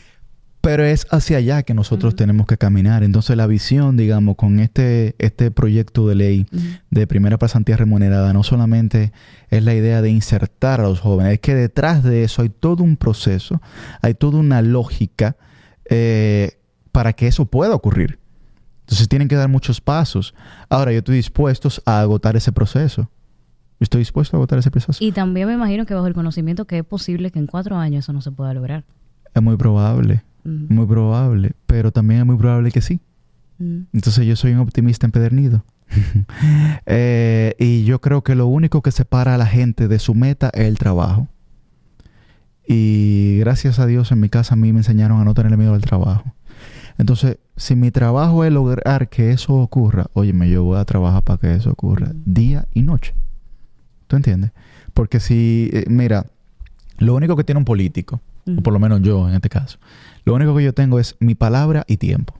[0.61, 3.03] Pero es hacia allá que nosotros tenemos que caminar.
[3.03, 6.47] Entonces la visión, digamos, con este, este proyecto de ley
[6.89, 9.13] de primera pasantía remunerada no solamente
[9.49, 12.83] es la idea de insertar a los jóvenes, es que detrás de eso hay todo
[12.83, 13.61] un proceso,
[14.01, 15.37] hay toda una lógica
[15.89, 16.59] eh,
[16.91, 18.19] para que eso pueda ocurrir.
[18.81, 20.33] Entonces tienen que dar muchos pasos.
[20.67, 23.03] Ahora yo estoy dispuesto a agotar ese proceso.
[23.03, 25.03] Yo estoy dispuesto a agotar ese proceso.
[25.03, 28.05] Y también me imagino que bajo el conocimiento que es posible que en cuatro años
[28.05, 28.83] eso no se pueda lograr.
[29.33, 30.23] Es muy probable,
[30.69, 32.99] Muy probable, pero también es muy probable que sí.
[33.59, 35.63] Entonces yo soy un optimista empedernido.
[36.85, 40.49] Eh, y yo creo que lo único que separa a la gente de su meta
[40.53, 41.27] es el trabajo.
[42.67, 45.73] Y gracias a Dios en mi casa a mí me enseñaron a no tener miedo
[45.73, 46.33] al trabajo.
[46.97, 51.39] Entonces, si mi trabajo es lograr que eso ocurra, óyeme, yo voy a trabajar para
[51.39, 53.13] que eso ocurra día y noche.
[54.07, 54.51] ¿Tú entiendes?
[54.93, 56.25] Porque si, eh, mira,
[56.97, 58.21] lo único que tiene un político,
[58.57, 59.77] o por lo menos yo en este caso,
[60.25, 62.35] lo único que yo tengo es mi palabra y tiempo.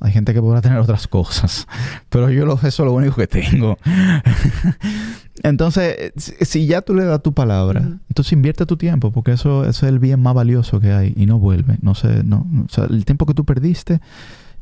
[0.00, 1.68] Hay gente que podrá tener otras cosas,
[2.08, 3.78] pero yo lo, eso es lo único que tengo.
[5.42, 9.86] entonces, si, ya tú le das tu palabra, entonces invierte tu tiempo, porque eso, eso
[9.86, 11.78] es el bien más valioso que hay y no vuelve.
[11.82, 14.00] No sé, no, no- o sea, el tiempo que tú perdiste,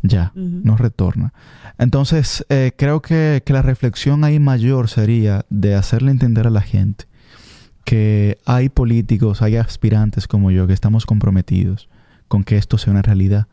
[0.02, 1.33] ya, no retorna.
[1.78, 6.62] Entonces, eh, creo que, que la reflexión ahí mayor sería de hacerle entender a la
[6.62, 7.04] gente
[7.84, 11.88] que hay políticos, hay aspirantes como yo que estamos comprometidos
[12.28, 13.46] con que esto sea una realidad.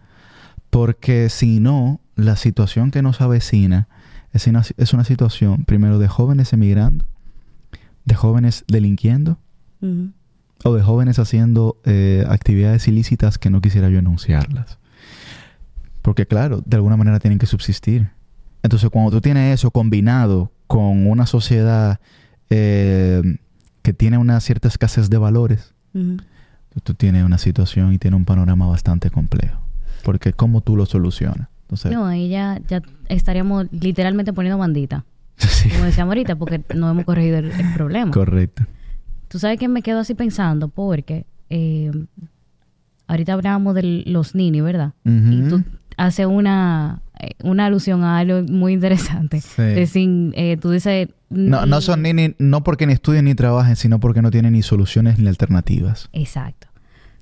[0.70, 3.88] Porque si no, la situación que nos avecina
[4.34, 7.06] es una, es una situación, primero, de jóvenes emigrando,
[8.06, 9.40] de jóvenes delinquiendo
[10.64, 14.78] o de jóvenes haciendo eh, actividades ilícitas que no quisiera yo enunciarlas.
[16.02, 18.10] Porque claro, de alguna manera tienen que subsistir.
[18.64, 22.00] Entonces, cuando tú tienes eso combinado con una sociedad
[22.50, 23.38] eh,
[23.88, 28.26] que tiene una cierta escasez de valores, tú, tú tienes una situación y tienes un
[28.26, 29.62] panorama bastante complejo.
[30.04, 31.48] Porque ¿cómo tú lo solucionas?
[31.62, 35.06] Entonces, No, ahí ya, ya estaríamos literalmente poniendo bandita,
[35.38, 38.12] sí, como decíamos ahorita, porque no hemos corregido el, el problema.
[38.12, 38.66] correcto.
[39.30, 41.90] Tú sabes que me quedo así pensando, porque eh,
[43.08, 44.92] ahorita hablábamos de los ninis, ¿verdad?
[45.06, 45.64] Y tú
[45.98, 49.42] haces una, eh, una alusión a algo muy interesante.
[49.42, 49.62] Sí.
[49.62, 51.10] De sin, eh, tú dices...
[51.30, 54.54] No, no son ni, ni- no porque ni estudien ni trabajen, sino porque no tienen
[54.54, 56.08] ni soluciones ni alternativas.
[56.14, 56.68] Exacto.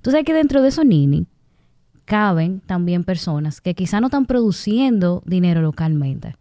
[0.02, 1.26] Tú sabes que dentro de esos nini
[2.06, 6.36] caben también personas que quizá no están produciendo dinero localmente,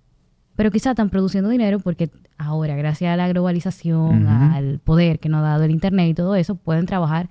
[0.57, 5.39] pero quizá están produciendo dinero porque ahora, gracias a la globalización, al poder que nos
[5.39, 7.29] ha dado el Internet y todo eso, pueden trabajar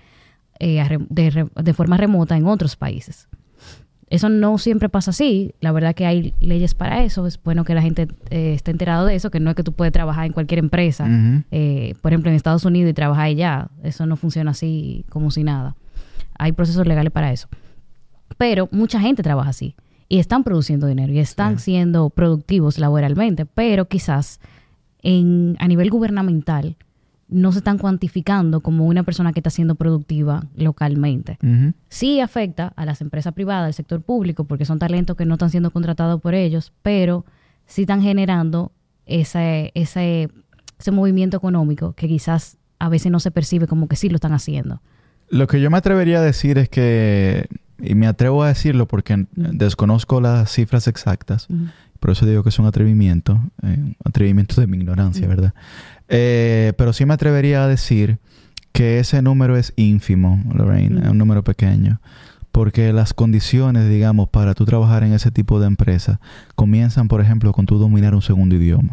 [0.60, 3.28] eh, de, de forma remota en otros países.
[4.13, 5.56] Eso no siempre pasa así.
[5.60, 7.26] La verdad que hay leyes para eso.
[7.26, 9.71] Es bueno que la gente eh, esté enterado de eso, que no es que tú
[9.73, 11.08] puedes trabajar en cualquier empresa
[11.49, 13.69] eh, por ejemplo, en Estados Unidos y trabajar allá.
[13.82, 15.76] Eso no funciona así como si nada.
[16.38, 17.47] Hay procesos legales para eso.
[18.38, 19.76] Pero mucha gente trabaja así
[20.10, 21.65] y están produciendo dinero y están Sí.
[21.71, 24.39] siendo productivos laboralmente, pero quizás
[25.02, 26.76] en, a nivel gubernamental
[27.34, 31.38] no se están cuantificando como una persona que está siendo productiva localmente.
[31.89, 35.50] Sí afecta a las empresas privadas, al sector público, porque son talentos que no están
[35.50, 37.26] siendo contratados por ellos, pero
[37.65, 38.72] sí están generando
[39.06, 40.30] ese, ese,
[40.80, 44.34] ese movimiento económico que quizás a veces no se percibe como que sí lo están
[44.34, 44.82] haciendo.
[45.30, 47.48] Lo que yo me atrevería a decir es que,
[47.80, 51.48] y me atrevo a decirlo porque desconozco las cifras exactas,
[52.04, 55.26] por eso digo que es un atrevimiento, eh, un atrevimiento de mi ignorancia.
[55.26, 55.54] ¿verdad?
[56.15, 58.19] Eh, pero sí me atrevería a decir
[58.71, 61.04] que ese número es ínfimo, Lorraine, Mm.
[61.04, 61.99] es un número pequeño.
[62.52, 66.19] Porque las condiciones, digamos, para tú trabajar en ese tipo de empresa
[66.54, 68.91] comienzan, por ejemplo, con tú dominar un segundo idioma.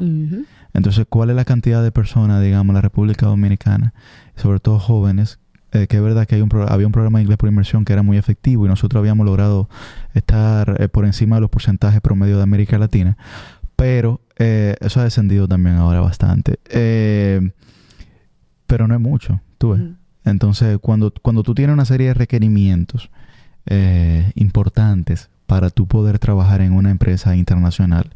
[0.73, 3.93] Entonces, ¿cuál es la cantidad de personas, digamos, en la República Dominicana,
[4.35, 5.41] sobre todo jóvenes,
[5.73, 7.93] eh, que es verdad que hay un había un programa de inglés por inmersión que
[7.93, 9.69] era muy efectivo y nosotros habíamos logrado
[10.15, 13.17] estar eh, por encima de los porcentajes promedio de América Latina,
[13.81, 16.59] pero eh, eso ha descendido también ahora bastante.
[16.69, 17.51] Eh,
[18.67, 19.81] pero no es mucho, tú ves.
[19.81, 19.95] Ujú.
[20.25, 23.11] Entonces, cuando, cuando tú tienes una serie de requerimientos
[23.67, 28.11] eh, importantes para tú poder trabajar en una empresa internacional,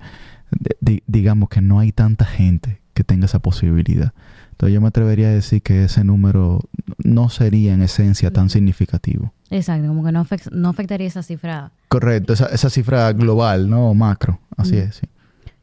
[0.50, 4.12] di- di- digamos que no hay tanta gente que tenga esa posibilidad.
[4.50, 6.60] Entonces, yo me atrevería a decir que ese número
[7.02, 8.50] no sería en esencia tan Ujú.
[8.52, 9.32] significativo.
[9.50, 11.72] Exacto, como que no, afec- no afectaría esa cifra.
[11.88, 13.92] Correcto, esa, esa cifra global, ¿no?
[13.94, 14.38] Macro.
[14.58, 14.78] Así Mm.
[14.78, 15.06] es, sí.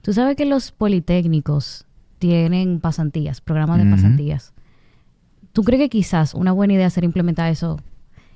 [0.02, 1.86] Tú sabes que los politécnicos
[2.20, 4.54] tienen pasantías, programas de pasantías.
[5.54, 7.80] ¿Tú crees que quizás una buena idea sería implementar eso?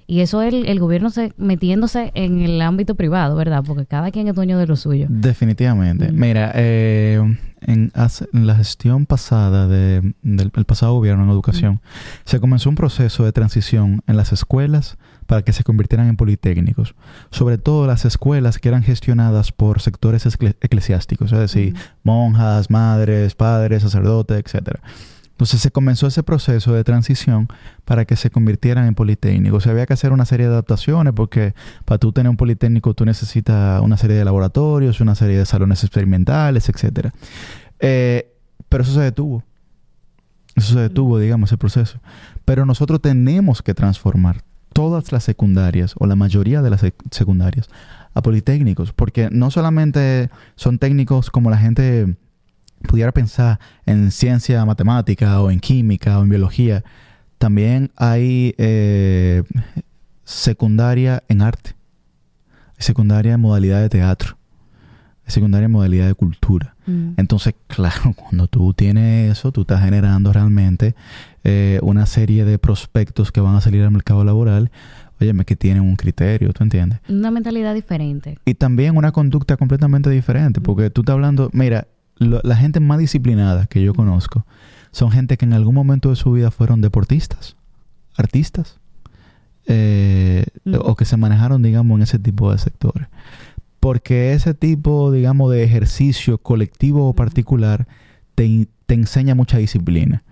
[0.08, 3.64] Y eso el, el gobierno se, metiéndose en el ámbito privado, ¿verdad?
[3.66, 5.08] Porque cada quien es dueño de lo suyo.
[5.10, 6.12] Definitivamente.
[6.12, 6.16] Mm.
[6.20, 7.20] Mira, eh,
[7.62, 7.92] en,
[8.34, 11.82] en la gestión pasada de- del el pasado gobierno en educación,
[12.24, 16.94] se comenzó un proceso de transición en las escuelas para que se convirtieran en politécnicos.
[17.32, 20.28] Sobre todo las escuelas que eran gestionadas por sectores
[20.62, 24.82] eclesiásticos, es decir, monjas, madres, padres, sacerdotes, etcétera.
[25.36, 27.50] Entonces se comenzó ese proceso de transición
[27.84, 29.58] para que se convirtieran en politécnicos.
[29.58, 32.94] O sea, había que hacer una serie de adaptaciones porque para tú tener un politécnico
[32.94, 37.14] tú necesitas una serie de laboratorios, una serie de salones experimentales, etcétera.
[37.80, 38.32] Eh,
[38.70, 39.44] pero eso se detuvo.
[40.56, 42.00] Eso se detuvo, digamos, ese proceso.
[42.46, 47.68] Pero nosotros tenemos que transformar todas las secundarias o la mayoría de las sec- secundarias
[48.14, 52.16] a politécnicos, porque no solamente son técnicos como la gente
[52.88, 56.84] pudiera pensar en ciencia matemática o en química o en biología,
[57.38, 59.44] también hay eh,
[60.24, 61.76] secundaria en arte,
[62.78, 64.38] secundaria en modalidad de teatro,
[65.28, 66.76] secundaria en modalidad de cultura.
[66.86, 67.14] Mm.
[67.18, 70.96] Entonces, claro, cuando tú tienes eso, tú estás generando realmente
[71.44, 74.72] eh, una serie de prospectos que van a salir al mercado laboral,
[75.20, 77.00] óyeme, que tienen un criterio, ¿tú entiendes?
[77.08, 78.38] Una mentalidad diferente.
[78.46, 83.00] Y también una conducta completamente diferente, porque tú estás hablando, mira, lo- la gente más
[83.00, 84.46] disciplinada que yo conozco
[84.92, 87.56] son gente que en algún momento de su vida fueron deportistas,
[88.16, 88.80] artistas,
[89.68, 90.76] eh, Mm.
[90.80, 93.08] o que se manejaron, digamos, en ese tipo de sectores.
[93.80, 97.88] Porque ese tipo, digamos, de ejercicio colectivo o particular
[98.36, 100.24] te, te enseña mucha disciplina.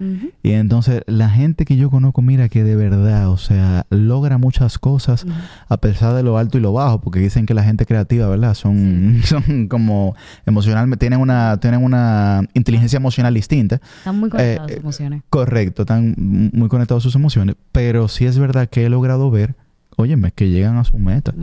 [0.44, 4.78] Y entonces la gente que yo conozco, mira que de verdad, o sea, logra muchas
[4.78, 5.26] cosas
[5.68, 8.54] a pesar de lo alto y lo bajo, porque dicen que la gente creativa, ¿verdad?
[8.54, 13.82] Son, son como emocionalmente, tienen una, tienen una inteligencia emocional distinta.
[13.98, 15.24] Están muy conectadas eh, sus emociones.
[15.30, 19.56] Correcto, están muy conectados a sus emociones, pero sí es verdad que he logrado ver,
[19.98, 21.34] óyeme, que llegan a su meta.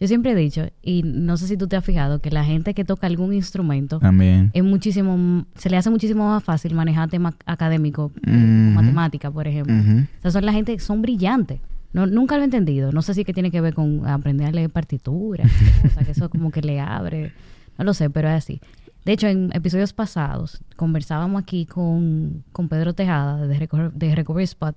[0.00, 2.72] Yo siempre he dicho, y no sé si tú te has fijado, que la gente
[2.72, 4.50] que toca algún instrumento También.
[4.54, 8.30] es muchísimo, se le hace muchísimo más fácil manejar temas académicos, Ujú.
[8.36, 9.74] matemática, por ejemplo.
[9.74, 10.06] Ujú.
[10.18, 11.60] O sea, son la gente, son brillantes.
[11.92, 12.92] No, nunca lo he entendido.
[12.92, 15.50] No sé si que tiene que ver con aprender a leer partituras,
[15.84, 17.32] o sea, que eso como que le abre.
[17.76, 18.60] No lo sé, pero es así.
[19.04, 24.44] De hecho, en episodios pasados conversábamos aquí con, con Pedro Tejada de, Reco- de Recovery
[24.44, 24.76] Spot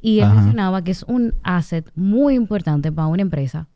[0.00, 0.34] y él Ajá.
[0.34, 3.66] mencionaba que es un asset muy importante para una empresa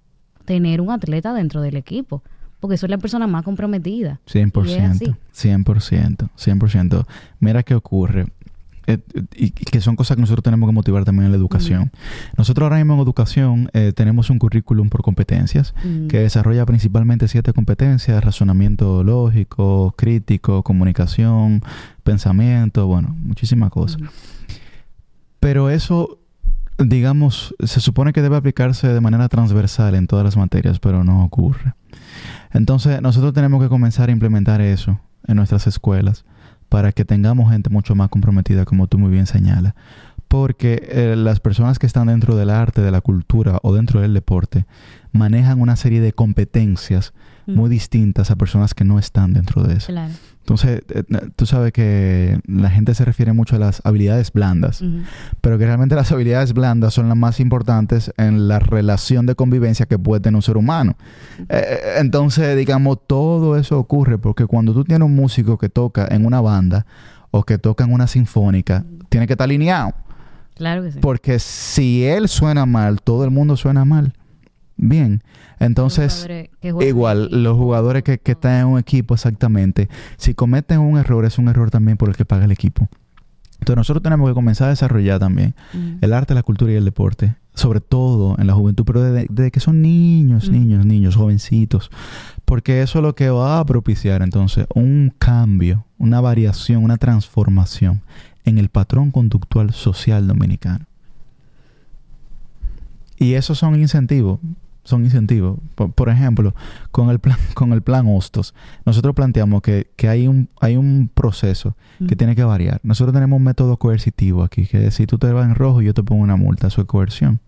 [0.51, 2.25] tener un atleta dentro del equipo,
[2.59, 4.19] porque es la persona más comprometida.
[4.35, 5.15] Y es 100%, así.
[5.49, 7.07] 100%, 100%.
[7.39, 8.27] Mira qué ocurre.
[8.89, 8.99] Eh,
[9.37, 11.93] y que son cosas que nosotros tenemos que motivar también en la educación.
[12.37, 16.09] Nosotros ahora mismo en educación eh, tenemos un currículum por competencias Mm.
[16.09, 21.63] que desarrolla principalmente siete competencias, razonamiento lógico, crítico, comunicación,
[22.03, 24.01] pensamiento, bueno, muchísimas cosas.
[25.39, 26.19] Pero eso,
[26.85, 31.25] digamos, se supone que debe aplicarse de manera transversal en todas las materias, pero no
[31.25, 31.75] ocurre.
[32.53, 36.25] Entonces, nosotros tenemos que comenzar a implementar eso en nuestras escuelas
[36.69, 39.75] para que tengamos gente mucho más comprometida, como tú muy bien señalas.
[40.29, 44.15] Porque eh, las personas que están dentro del arte, de la cultura o dentro del
[44.15, 44.65] deporte
[45.13, 47.13] manejan una serie de competencias
[47.51, 47.57] Mm.
[47.57, 49.89] muy distintas a personas que no están dentro de eso.
[49.89, 50.13] Claro.
[50.51, 51.05] Entonces, eh,
[51.37, 54.83] tú sabes que la gente se refiere mucho a las habilidades blandas,
[55.41, 59.87] pero que realmente las habilidades blandas son las más importantes en la relación de convivencia
[59.87, 60.97] que puede tener un ser humano.
[61.49, 66.27] Eh, entonces, digamos, todo eso ocurre porque cuando tú tienes un músico que toca en
[66.27, 66.85] una banda
[67.31, 69.95] o que toca en una sinfónica, tiene que estar alineado.
[70.57, 70.99] Claro que sí.
[71.01, 74.15] Porque si él suena mal, todo el mundo suena mal.
[74.83, 75.23] Bien.
[75.59, 76.27] Entonces,
[76.63, 79.91] Los igual, en los jugadores que, que están en un equipo, exactamente.
[80.17, 82.89] Si cometen un error, es un error también por el que paga el equipo.
[83.59, 85.99] Entonces, nosotros tenemos que comenzar a desarrollar también Ujú.
[86.01, 87.37] el arte, la cultura y el deporte.
[87.53, 90.53] Sobre todo en la juventud, pero desde, desde que son niños, Mm.
[90.53, 91.91] niños, niños, jovencitos.
[92.47, 98.01] Porque eso es lo que va a propiciar entonces un cambio, una variación, una transformación
[98.47, 100.87] en el patrón conductual social dominicano.
[103.19, 104.41] Y esos son incentivos,
[104.91, 105.59] son incentivos.
[105.75, 106.55] Por, por ejemplo,
[106.91, 111.11] con el plan, con el plan Hostos, nosotros planteamos que, que hay un, hay un
[111.13, 111.77] proceso
[112.07, 112.81] que tiene que variar.
[112.83, 115.95] Nosotros tenemos un método coercitivo aquí, que es si tú te vas en rojo, yo
[115.95, 117.41] te pongo una multa, eso es coerción.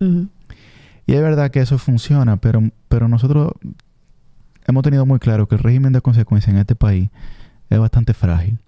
[1.05, 3.51] Y es verdad que eso funciona, pero, pero nosotros
[4.67, 7.09] hemos tenido muy claro que el régimen de consecuencia en este país
[7.69, 8.59] es bastante frágil.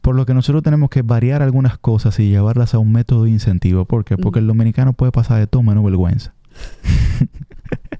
[0.00, 3.30] Por lo que nosotros tenemos que variar algunas cosas y llevarlas a un método de
[3.30, 3.84] incentivo.
[3.84, 4.16] ¿Por qué?
[4.16, 6.34] Porque el dominicano puede pasar de todo menos vergüenza.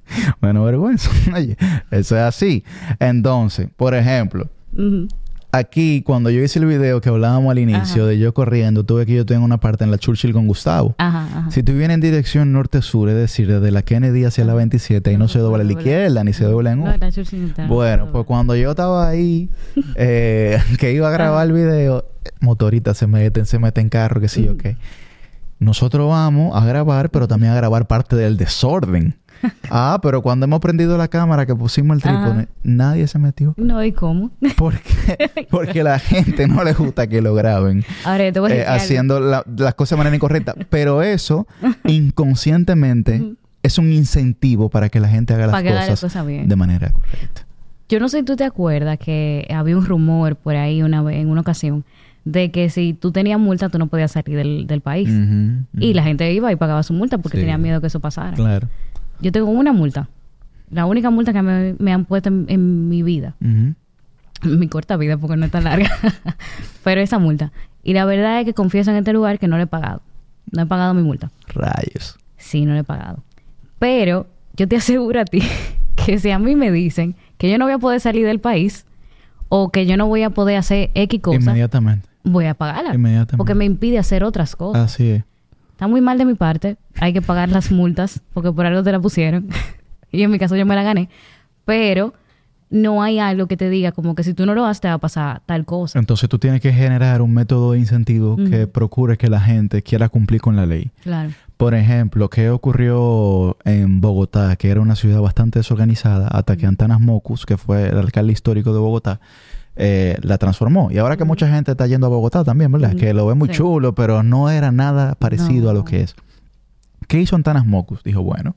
[0.41, 1.11] menos vergüenza.
[1.91, 2.65] Eso es así.
[3.01, 4.49] Entonces, por ejemplo,
[5.51, 8.11] aquí cuando yo hice el video que hablábamos al inicio Ajá.
[8.11, 10.95] de yo corriendo, tuve que yo tengo una parte en la Churchill con Gustavo.
[10.99, 11.51] Ajá, ajá.
[11.51, 14.59] Si tú vienes en dirección norte-sur, es decir, desde la Kennedy hacia la Ajá.
[14.59, 16.99] 27, y no, No se dobla a la izquierda ni se dobla en No, U.
[16.99, 18.27] la está- Bueno, no, pues no.
[18.27, 19.49] cuando yo estaba ahí,
[19.97, 22.05] eh, que iba a grabar el video,
[22.41, 24.53] motoritas se meten, se meten en carro, que sí, Ujú.
[24.55, 24.77] ok.
[25.61, 29.17] Nosotros vamos a grabar, pero también a grabar parte del desorden.
[29.71, 32.25] ah, pero cuando hemos prendido la cámara que pusimos el Ajá.
[32.25, 33.55] trípode, nadie se metió.
[33.57, 34.31] No, ¿y cómo?
[34.57, 35.47] ¿Por qué?
[35.51, 39.21] Porque la gente no le gusta que lo graben Ahora, te voy a eh, haciendo
[39.21, 40.55] la- las cosas de manera incorrecta.
[40.71, 41.47] Pero eso,
[41.87, 46.49] inconscientemente, es un incentivo para que la gente haga las cosas bien.
[46.49, 47.47] de manera correcta.
[47.89, 51.17] Yo no sé si tú te acuerdas que había un rumor por ahí una vez,
[51.17, 51.85] en una ocasión
[52.25, 55.09] de que si tú tenías multa tú no podías salir del, del país.
[55.79, 57.43] Y la gente iba y pagaba su multa porque Sí.
[57.43, 58.33] tenía miedo que eso pasara.
[58.37, 58.69] Claro.
[59.21, 60.09] Yo tengo una multa.
[60.71, 63.35] La única multa que me, me han puesto en, en mi vida.
[64.43, 65.91] Mi corta vida porque no es tan larga.
[66.85, 67.53] Pero esa multa.
[67.83, 70.03] Y la verdad es que confieso en este lugar que no le he pagado.
[70.53, 71.31] No he pagado mi multa.
[71.49, 72.17] Rayos.
[72.37, 73.23] Sí, no le he pagado.
[73.79, 75.43] Pero yo te aseguro a ti
[76.07, 78.85] que si a mí me dicen que yo no voy a poder salir del país
[79.49, 82.09] o que yo no voy a poder hacer X cosas, Inmediatamente.
[82.25, 82.95] voy a pagarla.
[82.95, 83.37] Inmediatamente.
[83.39, 84.93] Porque me impide hacer otras cosas.
[84.93, 85.25] Así es.
[85.79, 86.77] Está muy mal de mi parte.
[86.99, 89.47] Hay que pagar las multas porque por algo te la pusieron.
[90.11, 91.09] y en mi caso yo me la gané.
[91.65, 92.15] Pero
[92.69, 94.95] no hay algo que te diga como que si tú no lo haces te va
[94.95, 95.97] a pasar tal cosa.
[96.01, 100.09] Entonces tú tienes que generar un método de incentivo que procure que la gente quiera
[100.09, 100.91] cumplir con la ley.
[101.05, 101.31] Claro.
[101.57, 106.99] Por ejemplo, ¿qué ocurrió en Bogotá, que era una ciudad bastante desorganizada, hasta que Antanas
[106.99, 109.21] Mocus, que fue el alcalde histórico de Bogotá,
[109.79, 110.91] eh, la transformó?
[110.91, 112.95] Y ahora que mucha gente está yendo a Bogotá también, ¿verdad?
[112.97, 113.55] Que lo ve muy Sí.
[113.55, 116.15] chulo, pero no era nada parecido a lo que es.
[117.07, 118.03] ¿Qué hizo Antanas Mocus?
[118.03, 118.57] Dijo, bueno,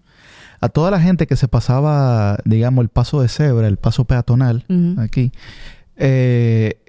[0.60, 4.66] a toda la gente que se pasaba, digamos, el paso de cebra, el paso peatonal,
[4.98, 5.32] aquí,
[5.96, 6.82] eh,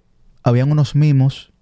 [0.43, 1.53] habían unos mimos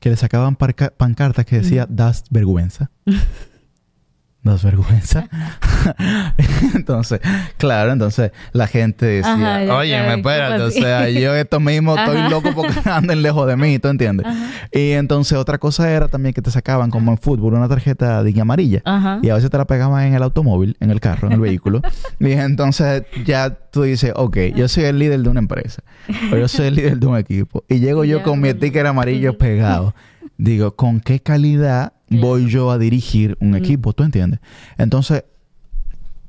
[0.00, 2.90] que le sacaban pancartas que decía, das vergüenza.
[4.42, 5.28] das vergüenza.
[6.74, 7.20] entonces,
[7.58, 11.96] claro, entonces la gente decía, Ajá, oye, sabes, espérate, ¿cómo o sea, yo esto mismo
[11.96, 14.26] estoy loco porque anden lejos de mí, ¿tú entiendes?
[14.26, 14.46] Ajá.
[14.72, 18.40] Y entonces otra cosa era también que te sacaban, como en fútbol, una tarjeta de
[18.40, 18.82] amarilla.
[18.84, 19.18] Ajá.
[19.22, 21.80] Y a veces te la pegaban en el automóvil, en el carro, en el vehículo.
[22.20, 25.82] y entonces ya tú dices, ok, yo soy el líder de una empresa.
[26.32, 27.64] O yo soy el líder de un equipo.
[27.68, 28.58] Y llego yo con mi bueno.
[28.58, 29.94] sticker amarillo pegado.
[30.38, 33.56] Digo, ¿con qué calidad voy yo a dirigir un Mm.
[33.56, 33.92] equipo?
[33.94, 34.40] ¿Tú entiendes?
[34.76, 35.24] Entonces,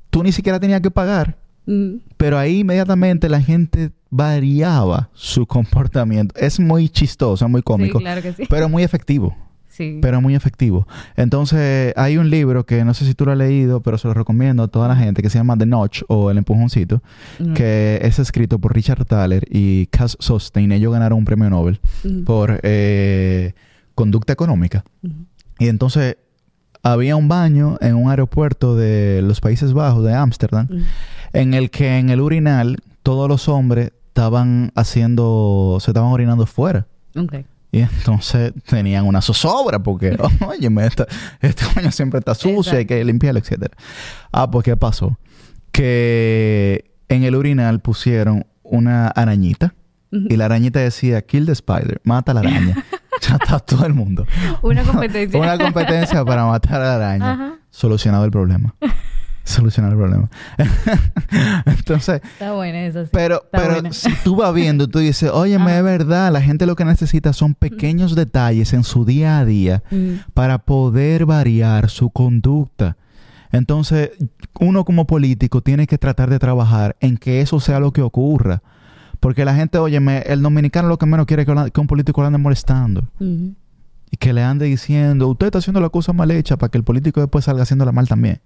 [0.10, 1.38] tú ni siquiera tenías que pagar.
[1.66, 1.96] Mm.
[2.18, 6.34] Pero ahí inmediatamente la gente variaba su comportamiento.
[6.40, 7.98] Es muy chistoso, es muy cómico.
[8.00, 8.44] Sí, claro que sí.
[8.50, 9.36] Pero muy efectivo
[9.70, 10.00] Sí.
[10.02, 10.88] pero muy efectivo.
[11.18, 14.16] Entonces, hay un libro que no sé si tú lo has leído, pero se lo
[14.16, 17.04] recomiendo a toda la gente, que se llama The Notch o El Empujoncito,
[17.38, 17.54] Mm.
[17.54, 20.72] que es escrito por Richard Thaler y Cass Sostein.
[20.72, 22.24] Ellos ganaron un premio Nobel Mm.
[22.24, 23.54] por eh,
[23.94, 24.84] conducta económica.
[25.60, 26.18] Y entonces,
[26.92, 30.84] había un baño en un aeropuerto de los Países Bajos, de Ámsterdam, Mm.
[31.34, 36.88] en el que en el urinal todos los hombres estaban haciendo, se estaban orinando fuera.
[37.72, 40.18] Y entonces tenían una zozobra porque,
[40.48, 41.06] oye, esta,
[41.42, 43.76] este baño siempre está sucio, hay que limpiarlo, etcétera.
[44.32, 45.18] Ah, pues ¿qué pasó?
[45.72, 49.74] Que en el urinal pusieron una arañita
[50.12, 52.84] y la arañita decía, kill the spider, mata a la araña.
[53.66, 54.26] todo el mundo.
[54.62, 55.40] Una competencia.
[55.40, 57.32] Una competencia para matar a la araña.
[57.34, 57.54] Ajá.
[57.70, 58.74] Solucionado el problema.
[59.44, 60.30] Solucionado el problema.
[61.66, 63.10] Entonces, Está buena esa, sí.
[63.14, 63.94] pero, Está pero buena.
[63.94, 65.78] si tú vas viendo, tú dices, oye, Ajá.
[65.78, 69.84] es verdad, la gente lo que necesita son pequeños detalles en su día a día
[69.90, 72.98] Mm, para poder variar su conducta.
[73.52, 74.12] Entonces,
[74.60, 78.62] uno como político tiene que tratar de trabajar en que eso sea lo que ocurra.
[79.20, 82.28] Porque la gente, óyeme, el dominicano lo que menos quiere es que, un político le
[82.28, 83.04] ande molestando.
[83.20, 86.84] Y que le ande diciendo, usted está haciendo la cosa mal hecha para que el
[86.84, 88.40] político después salga haciéndola mal también.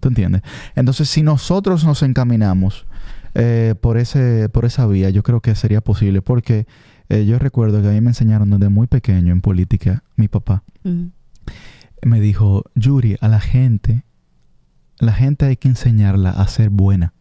[0.00, 0.42] ¿Tú entiendes?
[0.74, 2.86] Entonces, si nosotros nos encaminamos
[3.34, 6.22] eh, por, ese, por esa vía, yo creo que sería posible.
[6.22, 6.66] Porque
[7.08, 10.62] eh, yo recuerdo que a mí me enseñaron desde muy pequeño en política, mi papá
[12.02, 14.04] me dijo, Yuri, a la gente,
[14.98, 17.12] la gente hay que enseñarla a ser buena.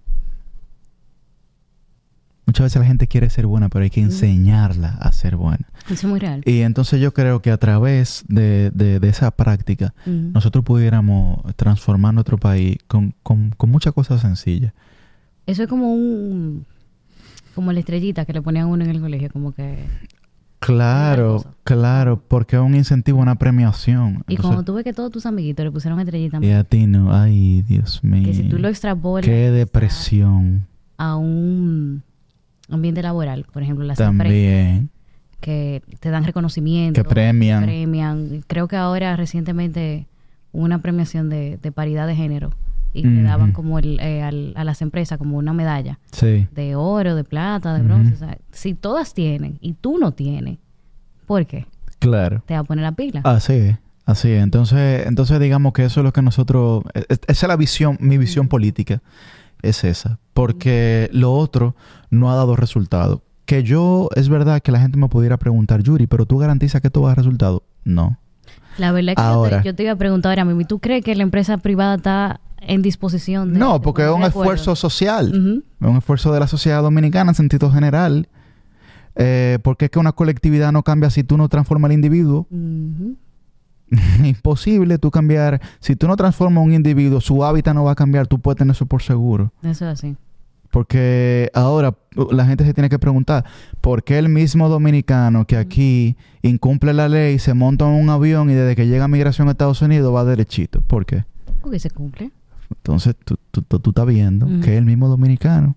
[2.48, 4.06] Muchas veces la gente quiere ser buena, pero hay que Mm.
[4.06, 5.68] enseñarla a ser buena.
[5.86, 6.42] Eso es muy real.
[6.46, 10.32] Y entonces yo creo que a través de, de- de esa práctica, Ujú.
[10.34, 14.74] nosotros pudiéramos transformar nuestro país con, con, con muchas cosas sencillas.
[15.46, 16.66] Eso es como un...
[17.54, 19.86] Como la estrellita que le ponían a uno en el colegio, como que...
[20.60, 24.24] Claro, claro, porque es un incentivo, una premiación.
[24.28, 27.14] Y Entonces, tú ves que todos tus amiguitos le pusieron estrellita, y a ti no,
[27.14, 28.24] ay, Dios mío.
[28.26, 30.66] que si tú lo extrapolas Qué depresión.
[30.98, 32.02] a un
[32.70, 34.84] ambiente laboral, por ejemplo, las empresas
[35.40, 37.64] que te dan reconocimiento, Que premian.
[37.64, 38.44] premian.
[38.48, 40.08] Creo que ahora recientemente
[40.52, 42.50] hubo una premiación de, de paridad de género
[42.94, 43.28] y le Ujú.
[43.28, 46.48] daban como el, eh, al- a las empresas como una medalla Sí.
[46.56, 48.14] de oro, de plata, de bronce.
[48.14, 50.58] O sea, si todas tienen y tú no tienes,
[51.28, 51.68] ¿por qué?
[52.00, 52.42] Claro.
[52.48, 53.22] Te va a poner la pila.
[53.24, 53.78] Así es.
[54.06, 54.42] Así es.
[54.42, 56.84] Entonces, entonces digamos que eso es lo que nosotros...
[56.94, 59.02] es- es- Esa es la visión, mi visión política.
[59.62, 60.20] Es esa.
[60.34, 61.76] Porque lo otro
[62.10, 63.24] no ha dado resultado.
[63.46, 66.88] Que yo, es verdad que la gente me pudiera preguntar, Yuri, pero tú garantizas que
[66.88, 67.64] esto va a dar resultado.
[67.84, 68.20] No.
[68.78, 69.62] La verdad es que yo Ahora.
[69.62, 71.96] te, yo te iba a preguntar ahora mismo, ¿y tú crees que la empresa privada
[71.96, 73.60] está en disposición de...
[73.60, 74.54] No, de porque es un acuerdo?
[74.54, 75.64] esfuerzo social.
[75.80, 78.28] Es un esfuerzo de la sociedad dominicana en sentido general.
[79.16, 82.48] Eh, porque es que una colectividad no cambia si tú no transformas al individuo.
[84.24, 85.62] Imposible tú cambiar.
[85.80, 88.28] Si tú no transformas a un individuo, su hábitat no va a cambiar.
[88.28, 89.54] Tú puedes tener eso por seguro.
[89.64, 90.16] Eso es así.
[90.72, 93.46] Porque ahora uh, la gente se tiene que preguntar,
[93.82, 98.50] ¿por qué el mismo dominicano que aquí incumple la ley, se monta en un avión
[98.50, 100.82] y desde que llega a migración a Estados Unidos va derechito?
[100.82, 101.24] ¿Por qué?
[101.62, 102.32] Porque se cumple.
[102.70, 104.60] Entonces tú, tú, tú- tú estás viendo Ujú.
[104.60, 105.76] que es el mismo dominicano.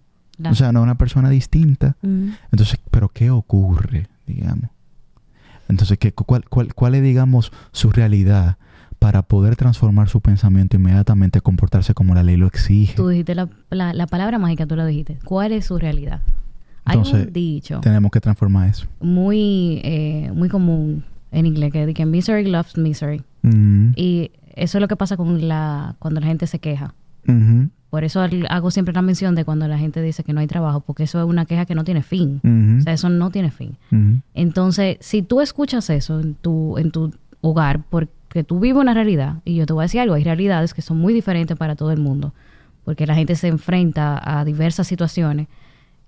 [0.51, 1.97] O sea, no es una persona distinta.
[2.03, 2.31] Ujú.
[2.51, 4.71] Entonces, ¿pero qué ocurre, digamos?
[5.71, 8.57] Entonces, ¿qué, cuál, cuál, ¿cuál es, digamos, su realidad
[8.99, 12.95] para poder transformar su pensamiento inmediatamente, comportarse como la ley lo exige?
[12.97, 15.19] Tú dijiste la, la, la palabra mágica, tú la dijiste.
[15.25, 16.21] ¿Cuál es su realidad?
[16.85, 18.87] Hay Entonces, un dicho Tenemos que transformar eso.
[19.01, 23.23] muy, eh, muy común en inglés que dice que misery loves misery.
[23.43, 26.95] Mm, Y eso es lo que pasa con la cuando la gente se queja.
[27.91, 30.81] Por eso hago siempre la mención de cuando la gente dice que no hay trabajo,
[30.81, 32.41] porque eso es una queja que no tiene fin.
[32.79, 33.77] O sea, eso no tiene fin.
[34.35, 39.37] Entonces, si tú escuchas eso en tu, en tu hogar, porque tú vives una realidad,
[39.45, 41.91] y yo te voy a decir algo, hay realidades que son muy diferentes para todo
[41.91, 42.33] el mundo,
[42.85, 45.49] porque la gente se enfrenta a diversas situaciones.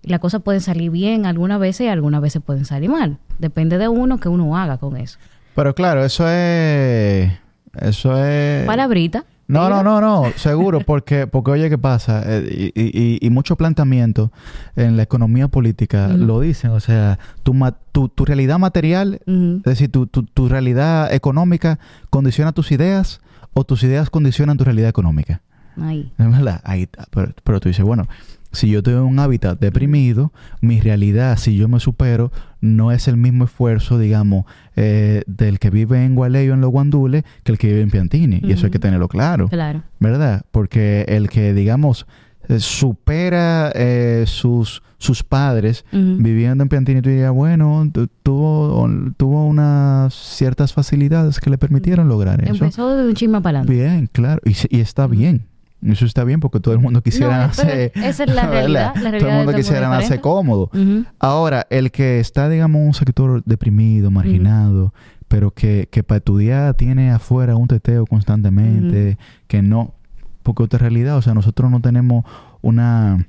[0.04, 3.18] Las cosas pueden salir bien algunas veces y algunas veces pueden salir mal.
[3.38, 5.18] Depende de uno que uno haga con eso.
[5.54, 7.32] Pero claro, eso es...
[7.80, 8.66] Eso es...
[8.66, 9.24] Palabrita.
[9.52, 12.22] No, no, no, no, seguro, porque, porque oye, ¿qué pasa?
[12.26, 14.30] Eh, y, y, y muchos planteamientos
[14.76, 19.62] en la economía política lo dicen, o sea, tu, ma- tu, tu realidad material, es
[19.62, 21.78] decir, tu, tu, tu realidad económica
[22.10, 23.20] condiciona tus ideas
[23.54, 25.42] o tus ideas condicionan tu realidad económica.
[25.80, 26.12] Ahí.
[26.18, 26.88] Es verdad, ahí.
[27.10, 28.06] Pero, pero tú dices, bueno,
[28.52, 32.30] si yo tengo un hábitat deprimido, mi realidad, si yo me supero,
[32.60, 34.44] no es el mismo esfuerzo, digamos,
[34.76, 37.90] eh, del que vive en Gualey o en Los Guandules que el que vive en
[37.90, 38.40] Piantini.
[38.42, 39.82] Y eso hay que tenerlo claro, Claro.
[39.98, 40.42] ¿verdad?
[40.50, 42.06] Porque el que, digamos,
[42.48, 48.86] eh, supera eh, sus, sus padres viviendo en Piantini, tú dirías, bueno, tu- tuvo,
[49.16, 52.52] tuvo unas ciertas facilidades que le permitieron lograr eso.
[52.52, 53.72] Empezó de un chisme para adelante.
[53.82, 54.40] Bien, claro.
[54.44, 55.46] Y, y está bien.
[55.84, 57.92] Eso está bien porque todo el mundo quisiera No, nacer.
[57.96, 60.18] esa es la realidad, la todo realidad el mundo de todo el quisiera mundo nacer
[60.18, 60.22] diferente.
[60.22, 60.70] cómodo.
[61.18, 64.94] Ahora, el que está, digamos, en un sector deprimido, marginado,
[65.28, 69.18] pero que, que para estudiar tiene afuera un teteo constantemente,
[69.48, 69.94] que no.
[70.42, 72.24] Porque otra realidad, o sea, nosotros no tenemos
[72.62, 73.26] una,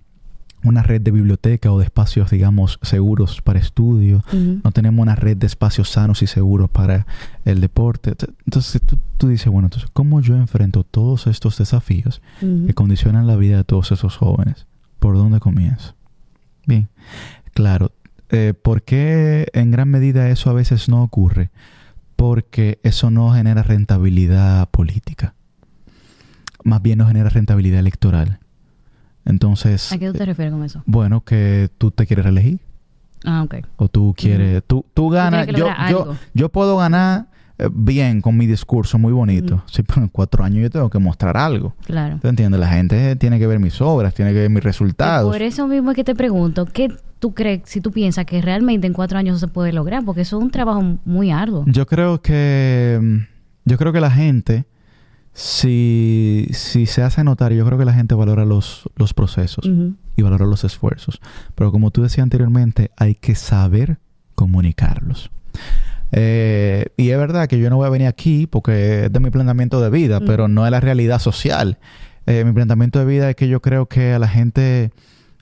[0.63, 4.23] una red de biblioteca o de espacios, digamos, seguros para estudio.
[4.63, 7.05] No tenemos una red de espacios sanos y seguros para
[7.45, 8.15] el deporte.
[8.45, 13.35] Entonces tú, tú dices, bueno, entonces, ¿cómo yo enfrento todos estos desafíos que condicionan la
[13.35, 14.65] vida de todos esos jóvenes?
[14.99, 15.95] ¿Por dónde comienzo?
[16.65, 16.87] Bien,
[17.53, 17.91] claro,
[18.29, 21.51] eh, ¿por qué en gran medida eso a veces no ocurre?
[22.15, 25.35] Porque eso no genera rentabilidad política.
[26.63, 28.39] Más bien no genera rentabilidad electoral.
[29.25, 29.91] Entonces...
[29.91, 30.83] ¿A qué tú te refieres con eso?
[30.85, 32.59] Bueno, que tú te quieres reelegir.
[33.25, 33.55] Ah, ok.
[33.77, 34.63] O tú quieres...
[34.65, 35.47] Tú, tú ganas...
[36.33, 39.55] yo, puedo ganar eh, bien con mi discurso muy bonito.
[39.55, 39.63] Ujú.
[39.67, 41.75] Sí, pero en cuatro años yo tengo que mostrar algo.
[41.85, 42.19] Claro.
[42.21, 42.59] ¿Tú entiendes?
[42.59, 45.31] La gente tiene que ver mis obras, tiene que ver mis Y resultados.
[45.31, 48.87] Por eso mismo es que te pregunto, ¿qué tú crees, si tú piensas que realmente
[48.87, 50.03] en cuatro años se puede lograr?
[50.03, 51.63] Porque eso es un trabajo muy arduo.
[51.67, 53.17] Yo creo que mm,
[53.65, 54.65] yo creo que la gente
[55.33, 59.67] si, si se hace notar, yo creo que la gente valora los, los procesos
[60.15, 61.19] y valora los esfuerzos.
[61.55, 63.97] Pero como tú decías anteriormente, hay que saber
[64.35, 65.31] comunicarlos.
[66.11, 69.31] Eh, y es verdad que yo no voy a venir aquí porque es de mi
[69.31, 71.79] planteamiento de vida, pero no es la realidad social.
[72.27, 74.91] Eh, mi planteamiento de vida es que yo creo que a la gente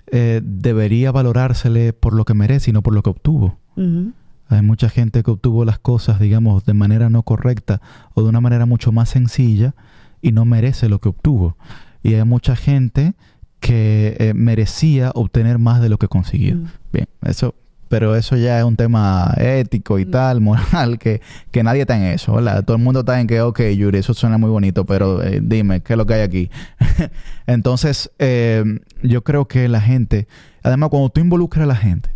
[0.08, 3.60] eh, debería valorársele por lo que merece y no por lo que obtuvo.
[3.76, 4.14] Ujú.
[4.52, 7.82] Hay mucha gente que obtuvo las cosas, digamos, de manera no correcta
[8.14, 9.74] o de una manera mucho más sencilla
[10.22, 11.58] y no merece lo que obtuvo.
[12.04, 13.14] Y hay mucha gente
[13.60, 16.56] que eh, merecía obtener más de lo que consiguió.
[16.56, 16.66] Mm.
[16.92, 17.54] Bien, eso,
[17.90, 20.12] pero eso ya es un tema ético y Mm.
[20.12, 21.22] tal, moral, que,
[21.52, 22.64] que nadie está en eso, ¿verdad?
[22.66, 25.82] Todo el mundo está en que, ok, Yuri, eso suena muy bonito, pero eh, dime,
[25.82, 26.50] ¿qué es lo que hay aquí?
[27.48, 28.64] Entonces, eh,
[29.04, 30.28] yo creo que la gente,
[30.64, 32.10] además, cuando tú involucras a la gente,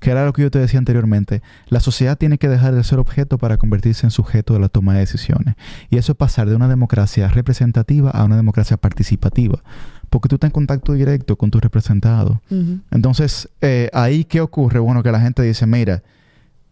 [0.00, 2.98] Que era lo que yo te decía anteriormente, la sociedad tiene que dejar de ser
[2.98, 5.54] objeto para convertirse en sujeto de la toma de decisiones.
[5.90, 9.62] Y eso es pasar de una democracia representativa a una democracia participativa.
[10.10, 12.40] Porque tú estás en contacto directo con tu representado.
[12.50, 12.80] Ujú.
[12.90, 14.78] Entonces, eh, ahí qué ocurre?
[14.78, 16.02] Bueno, que la gente dice, mira,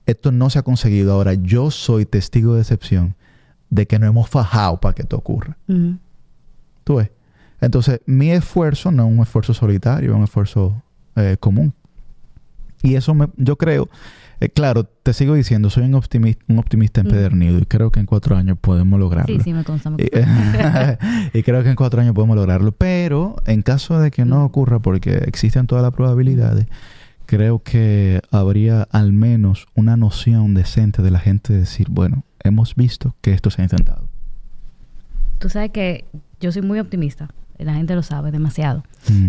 [0.07, 1.14] esto no se ha conseguido.
[1.14, 3.14] Ahora, yo soy testigo de excepción
[3.70, 5.57] de que no hemos fajado para que esto ocurra.
[6.85, 7.11] ¿Tú ves?
[7.61, 10.82] Entonces, mi esfuerzo no es un esfuerzo solitario, es un esfuerzo
[11.16, 11.72] eh, común.
[12.85, 13.89] Y eso me, yo creo,
[14.41, 17.07] eh, claro, te sigo diciendo, soy un optimista, un optimista Mm.
[17.07, 19.35] empedernido y creo que en cuatro años podemos lograrlo.
[19.37, 19.91] Sí, sí, me consta.
[19.91, 20.99] me Y, consta.
[21.32, 22.72] y creo que en cuatro años podemos lograrlo.
[22.72, 26.66] Pero en caso de que no ocurra, porque existen todas las probabilidades,
[27.26, 32.74] creo que habría al menos una noción decente de la gente de decir, bueno, hemos
[32.74, 34.09] visto que esto se ha intentado.
[35.39, 36.05] Tú sabes que
[36.41, 37.28] yo soy muy optimista.
[37.59, 38.85] La gente lo sabe demasiado.
[39.11, 39.28] Mm.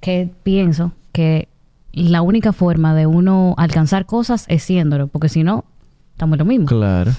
[0.00, 1.48] Que pienso que
[1.92, 5.08] la única forma de uno alcanzar cosas es siéndolo.
[5.08, 5.64] Porque si no,
[6.12, 6.66] estamos lo mismo.
[6.66, 7.12] Claro.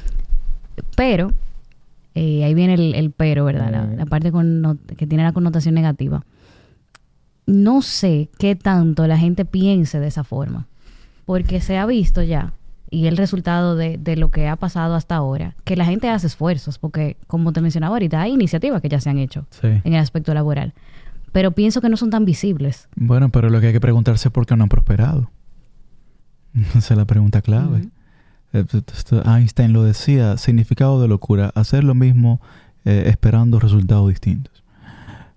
[0.95, 1.31] Pero,
[2.15, 3.71] eh, ahí viene el, el pero, ¿verdad?
[3.71, 3.95] La, Mm.
[3.97, 6.23] la parte con- que tiene la connotación negativa.
[7.45, 10.67] No sé qué tanto la gente piense de esa forma.
[11.25, 12.53] Porque se ha visto ya,
[12.89, 16.27] y el resultado de, de lo que ha pasado hasta ahora, que la gente hace
[16.27, 16.77] esfuerzos.
[16.77, 19.67] Porque, como te mencionaba ahorita, hay iniciativas que ya se han hecho Sí.
[19.67, 20.73] en el aspecto laboral.
[21.31, 22.87] Pero pienso que no son tan visibles.
[22.95, 25.29] Bueno, pero lo que hay que preguntarse es por qué no han prosperado.
[26.75, 27.87] Esa es la pregunta clave.
[28.53, 32.41] Eh, t- Einstein lo decía, significado de locura, hacer lo mismo
[32.83, 34.61] eh, esperando resultados distintos.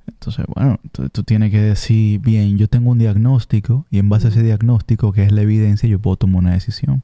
[0.06, 4.26] Entonces, bueno, tú, tú tienes que decir, bien, yo tengo un diagnóstico y en base
[4.26, 7.02] a ese diagnóstico, que es la evidencia, yo puedo tomar una decisión.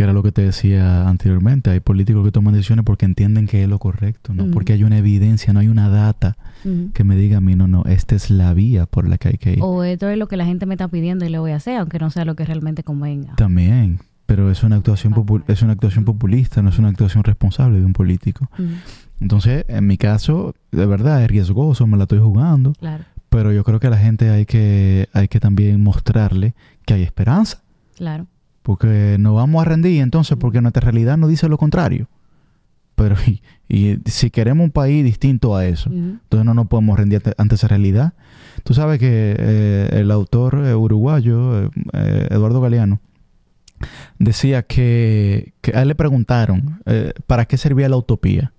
[0.00, 1.68] Que era lo que te decía anteriormente.
[1.68, 4.96] Hay políticos que toman decisiones porque entienden que es lo correcto, no porque hay una
[4.96, 6.38] evidencia, no hay una data
[6.94, 9.36] que me diga a mí, no, no, esta es la vía por la que hay
[9.36, 9.58] que ir.
[9.60, 11.76] O esto es lo que la gente me está pidiendo y lo voy a hacer,
[11.76, 13.34] aunque no sea lo que realmente convenga.
[13.36, 17.78] También, pero es una actuación popu- es una actuación populista, no es una actuación responsable
[17.78, 18.48] de un político.
[19.20, 23.64] Entonces, en mi caso, de verdad es riesgoso, me la estoy jugando, Claro, pero yo
[23.64, 26.54] creo que a la gente hay que hay que también mostrarle
[26.86, 27.60] que hay esperanza,
[27.96, 28.26] claro.
[28.70, 32.06] Porque no vamos a rendir entonces porque nuestra realidad nos dice lo contrario.
[32.94, 37.20] Pero y, y si queremos un país distinto a eso, entonces no nos podemos rendir
[37.36, 38.12] ante, esa realidad.
[38.62, 43.00] Tú sabes que eh, el autor eh, uruguayo, eh, eh, Eduardo Galeano,
[44.20, 48.52] decía que, que a él le preguntaron eh, para qué servía la utopía.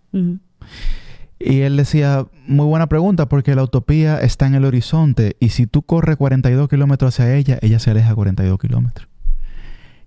[1.39, 5.67] Y él decía, muy buena pregunta, porque la utopía está en el horizonte y si
[5.67, 9.10] tú corres 42 kilómetros hacia ella, ella se aleja 42 kilómetros.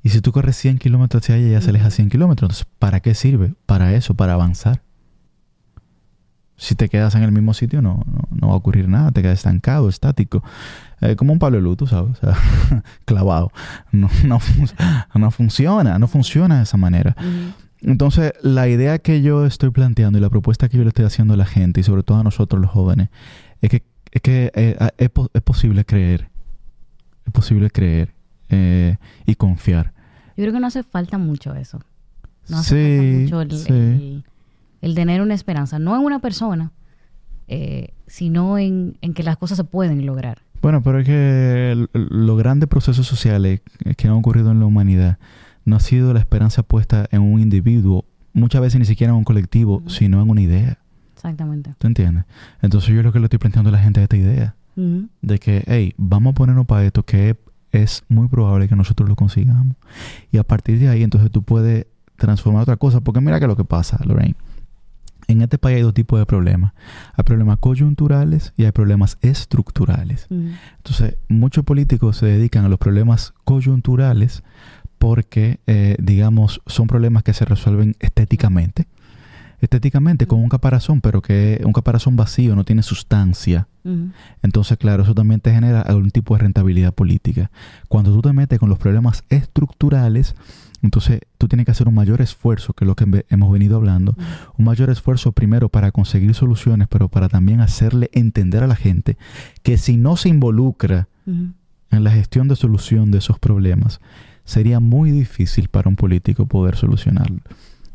[0.04, 1.96] Y si tú corres 100 kilómetros hacia ella, ella se aleja Ujú.
[1.96, 2.46] 100 kilómetros.
[2.50, 3.54] Entonces, ¿para qué sirve?
[3.66, 4.82] Para eso, para avanzar.
[6.56, 9.10] Si te quedas en el mismo sitio, no, no, no va a ocurrir nada.
[9.10, 10.44] Te quedas estancado, estático.
[11.00, 12.12] Eh, como un Pablo Luz, tú sabes.
[12.12, 12.36] O sea,
[13.06, 13.50] clavado.
[13.90, 14.38] No, no,
[15.16, 15.98] no funciona.
[15.98, 17.16] No funciona de esa manera.
[17.80, 21.34] Entonces, la idea que yo estoy planteando y la propuesta que yo le estoy haciendo
[21.34, 23.08] a la gente y sobre todo a nosotros los jóvenes
[23.60, 23.82] es que
[24.12, 26.28] es, que, eh, a- es, po- es posible creer.
[27.26, 28.14] Es posible creer
[28.50, 29.92] eh, y confiar.
[30.36, 31.80] Yo creo que no hace falta mucho eso.
[32.48, 33.72] No hace Sí, falta mucho el, sí.
[33.72, 34.24] el-
[34.82, 35.78] el tener una esperanza.
[35.78, 36.72] No en una persona,
[37.48, 40.38] eh, sino en, en que las cosas se pueden lograr.
[40.60, 43.60] Bueno, pero es que el- los grandes procesos sociales
[43.96, 45.18] que han ocurrido en la humanidad
[45.64, 49.24] no ha sido la esperanza puesta en un individuo, muchas veces ni siquiera en un
[49.24, 50.78] colectivo, sino en una idea.
[51.14, 51.74] Exactamente.
[51.78, 52.24] ¿Tú entiendes?
[52.60, 55.62] Entonces yo lo que le estoy planteando a la gente es esta idea de que,
[55.66, 57.36] hey, vamos a ponernos para esto que es
[58.08, 59.76] muy probable que nosotros lo consigamos.
[60.30, 63.00] Y a partir de ahí, entonces tú puedes transformar otra cosa.
[63.00, 64.36] Porque mira que lo que pasa, Lorraine.
[65.26, 66.72] En este país hay dos tipos de problemas.
[67.14, 70.26] Hay problemas coyunturales y hay problemas estructurales.
[70.30, 74.42] Entonces, muchos políticos se dedican a los problemas coyunturales
[74.98, 78.86] porque, eh, digamos, son problemas que se resuelven estéticamente.
[79.64, 83.66] Estéticamente, con un caparazón, pero que un caparazón vacío, no tiene sustancia.
[84.42, 87.50] Entonces, claro, eso también te genera algún tipo de rentabilidad política.
[87.88, 90.36] Cuando tú te metes con los problemas estructurales,
[90.82, 94.14] entonces tú tienes que hacer un mayor esfuerzo, que es lo que hemos venido hablando,
[94.58, 99.16] un mayor esfuerzo primero para conseguir soluciones, pero para también hacerle entender a la gente
[99.62, 104.00] que si no se involucra en la gestión de solución de esos problemas,
[104.44, 107.40] sería muy difícil para un político poder solucionarlo.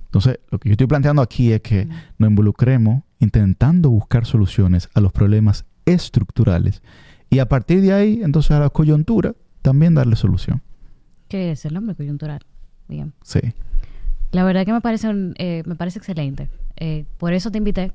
[0.09, 1.93] Entonces, lo que yo estoy planteando aquí es que Ujú.
[2.17, 6.81] nos involucremos intentando buscar soluciones a los problemas estructurales
[7.29, 10.61] y a partir de ahí, entonces a la coyuntura, también darle solución.
[11.27, 12.39] ¿Qué es el nombre coyuntural?
[12.87, 13.13] Bien.
[13.23, 13.39] Sí.
[14.31, 16.49] La verdad que me parece, un- eh, me parece excelente.
[16.77, 17.91] Eh, por eso te invité.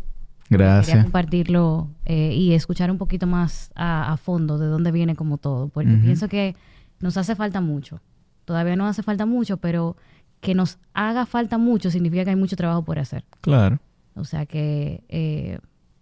[0.49, 1.03] Quería Gracias.
[1.03, 5.69] compartirlo eh, y escuchar un poquito más a, a fondo de dónde viene como todo.
[5.69, 6.55] Porque pienso que
[7.01, 8.01] nos hace falta mucho.
[8.45, 9.97] Todavía nos hace falta mucho, pero
[10.45, 13.24] que nos haga falta mucho significa que hay mucho trabajo por hacer.
[13.40, 13.78] Claro.
[14.14, 15.59] O sea que eh,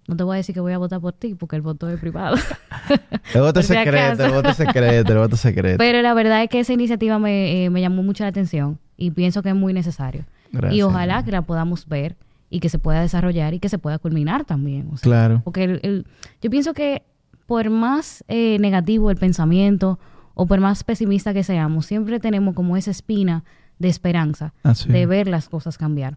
[0.09, 1.99] no te voy a decir que voy a votar por ti porque el voto es
[2.01, 2.37] privado.
[3.35, 5.79] El voto secreto, el voto secreto, el voto secreto.
[5.79, 9.11] pero la verdad es que esa iniciativa me, eh, me llamó mucho la atención y
[9.13, 10.25] pienso que es muy necesario.
[10.53, 10.75] Gracias.
[10.75, 12.17] Y ojalá que la podamos ver
[12.51, 14.89] y que se pueda desarrollar y que se pueda culminar también.
[14.93, 15.41] o sea, Claro.
[15.45, 16.07] Porque el- el-
[16.43, 17.03] yo pienso que
[17.47, 19.99] por más eh, negativo el pensamiento
[20.35, 23.45] o por más pesimista que seamos, siempre tenemos como esa espina
[23.83, 24.55] de esperanza
[24.89, 26.17] de ver las cosas cambiar.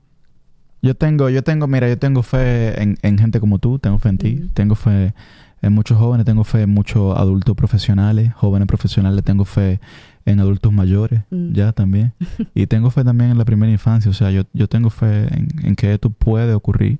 [0.81, 4.09] Yo tengo, yo tengo, mira, yo tengo fe en, en gente como tú, tengo fe
[4.09, 5.13] en ti, tengo fe
[5.61, 9.79] en muchos jóvenes, tengo fe en muchos adultos profesionales, jóvenes profesionales, tengo fe
[10.25, 11.53] en adultos mayores, Mm.
[11.53, 12.13] ya también.
[12.53, 15.47] y tengo fe también en la primera infancia, o sea, yo, yo tengo fe en,
[15.63, 16.99] en que esto puede ocurrir,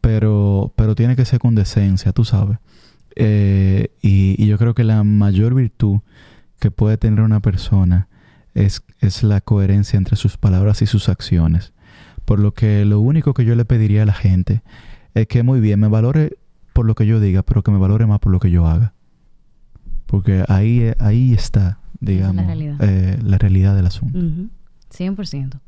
[0.00, 2.58] pero, pero tiene que ser con decencia, tú sabes.
[3.16, 5.98] Eh, y, y yo creo que la mayor virtud
[6.58, 8.06] que puede tener una persona
[8.54, 11.72] es, es la coherencia entre sus palabras y sus acciones.
[12.24, 14.62] Por lo que lo único que yo le pediría a la gente
[15.14, 16.36] es que muy bien me valore
[16.72, 18.94] por lo que yo diga, pero que me valore más por lo que yo haga.
[20.06, 22.76] Porque ahí, eh, ahí está, digamos, realidad.
[22.80, 24.18] eh, la realidad del asunto.
[24.18, 24.48] Ujú,
[24.92, 25.60] 100%.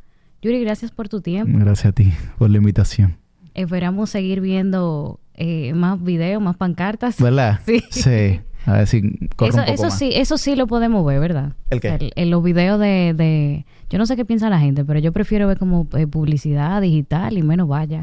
[0.43, 1.57] Yuri, gracias por tu tiempo.
[1.59, 3.17] Gracias a ti por la invitación.
[3.55, 7.19] Esperamos seguir viendo eh, más videos, más pancartas.
[7.21, 7.61] ¿Verdad?
[7.67, 7.83] Sí.
[7.91, 8.41] Sí.
[8.67, 9.03] A ver si
[9.37, 9.99] corre Eso, un poco eso más.
[9.99, 11.53] sí, eso sí lo podemos ver, ¿verdad?
[11.71, 11.95] ¿El qué?
[11.97, 15.13] El- en los videos de, de- Yo no sé qué piensa la gente, pero yo
[15.13, 18.03] prefiero ver como eh, publicidad digital y menos vaya.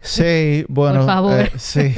[0.00, 1.00] Sí, bueno.
[1.00, 1.40] Por favor.
[1.40, 1.94] eh, sí.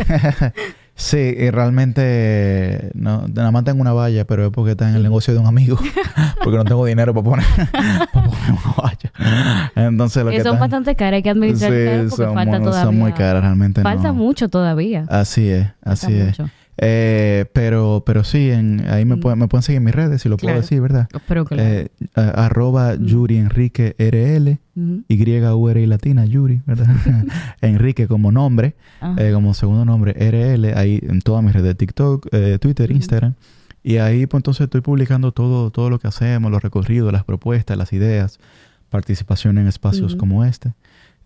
[0.94, 5.02] sí, y realmente no, nada más tengo una valla, pero es porque está en el
[5.02, 5.76] negocio de un amigo.
[6.44, 7.46] porque no tengo dinero para poner,
[8.12, 9.12] para poner una valla.
[9.74, 11.78] Entonces lo que que son está- bastante caras, hay que administrar Sí,
[12.10, 12.84] porque son falta muy, todavía.
[12.84, 14.14] son muy caras, realmente Falta no.
[14.14, 15.04] mucho todavía.
[15.08, 16.38] Así es, así Falta es.
[16.40, 16.50] mucho.
[16.78, 19.20] Eh, pero, pero sí, en, ahí me, Mm.
[19.20, 21.08] pueden, me pueden seguir en mis redes, si lo puedo decir, ¿verdad?
[21.26, 21.62] Pero claro.
[21.62, 23.04] Eh, a- arroba Mm.
[23.06, 25.02] Yuri Enrique RL, Ujú.
[25.08, 26.86] Y-U-R y latina, Yuri, ¿verdad?
[27.62, 28.74] Enrique como nombre,
[29.16, 32.90] eh, como segundo nombre, RL, ahí en todas mis redes, TikTok, eh, Twitter.
[32.90, 33.34] Instagram.
[33.82, 37.78] Y ahí pues entonces estoy publicando todo, todo lo que hacemos, los recorridos, las propuestas,
[37.78, 38.38] las ideas,
[38.90, 40.72] participación en espacios como este.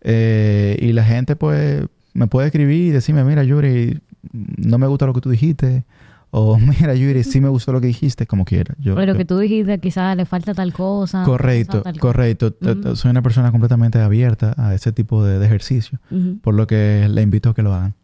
[0.02, 4.00] Eh, y la gente pues me puede escribir y decirme, mira Yuri,
[4.32, 5.84] no me gusta lo que tú dijiste.
[6.32, 8.74] O mira Yuri, sí me gustó lo que dijiste, como quiera.
[8.78, 11.24] Yo, Pero yo- que tú dijiste, quizás le falta tal cosa.
[11.24, 12.54] correcto, tal- correcto.
[12.94, 15.98] Soy una persona completamente abierta a ese tipo de, de ejercicio.
[16.42, 17.94] Por lo que le invito a que lo hagan.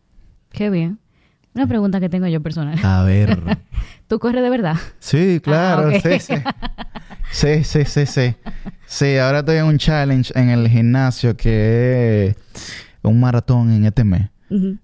[0.51, 0.99] Qué bien.
[1.55, 2.79] Una pregunta que tengo yo personal.
[2.85, 3.59] A ver.
[4.09, 4.77] ¿Tú corres de verdad?
[4.99, 6.03] Sí, claro, Ah, ok.
[6.03, 6.35] sí, sí.
[7.33, 8.35] Sí, sí, sí, sí.
[8.87, 12.37] Sí, ahora estoy en un challenge en el gimnasio que es
[13.03, 14.29] un maratón en este mes.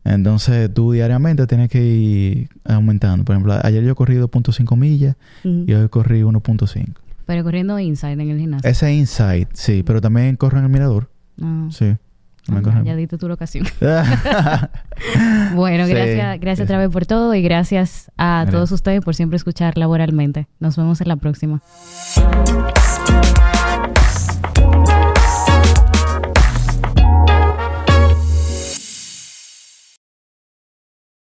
[0.05, 3.25] Entonces tú diariamente tienes que ir aumentando.
[3.25, 5.65] Por ejemplo, ayer yo corrí 2.5 millas Ujú.
[5.67, 6.87] y hoy corrí 1.5.
[7.27, 8.69] Pero corriendo inside en el gimnasio.
[8.69, 11.09] Ese es inside, sí, pero también corro en el mirador.
[11.41, 11.69] Ah.
[11.71, 11.95] Sí.
[12.49, 13.67] En- ya diste tu locación.
[15.55, 19.37] Bueno, Sí, gracias, gracias otra vez por todo y gracias a todos ustedes por siempre
[19.37, 20.49] escuchar laboralmente.
[20.59, 21.63] Nos vemos en la próxima.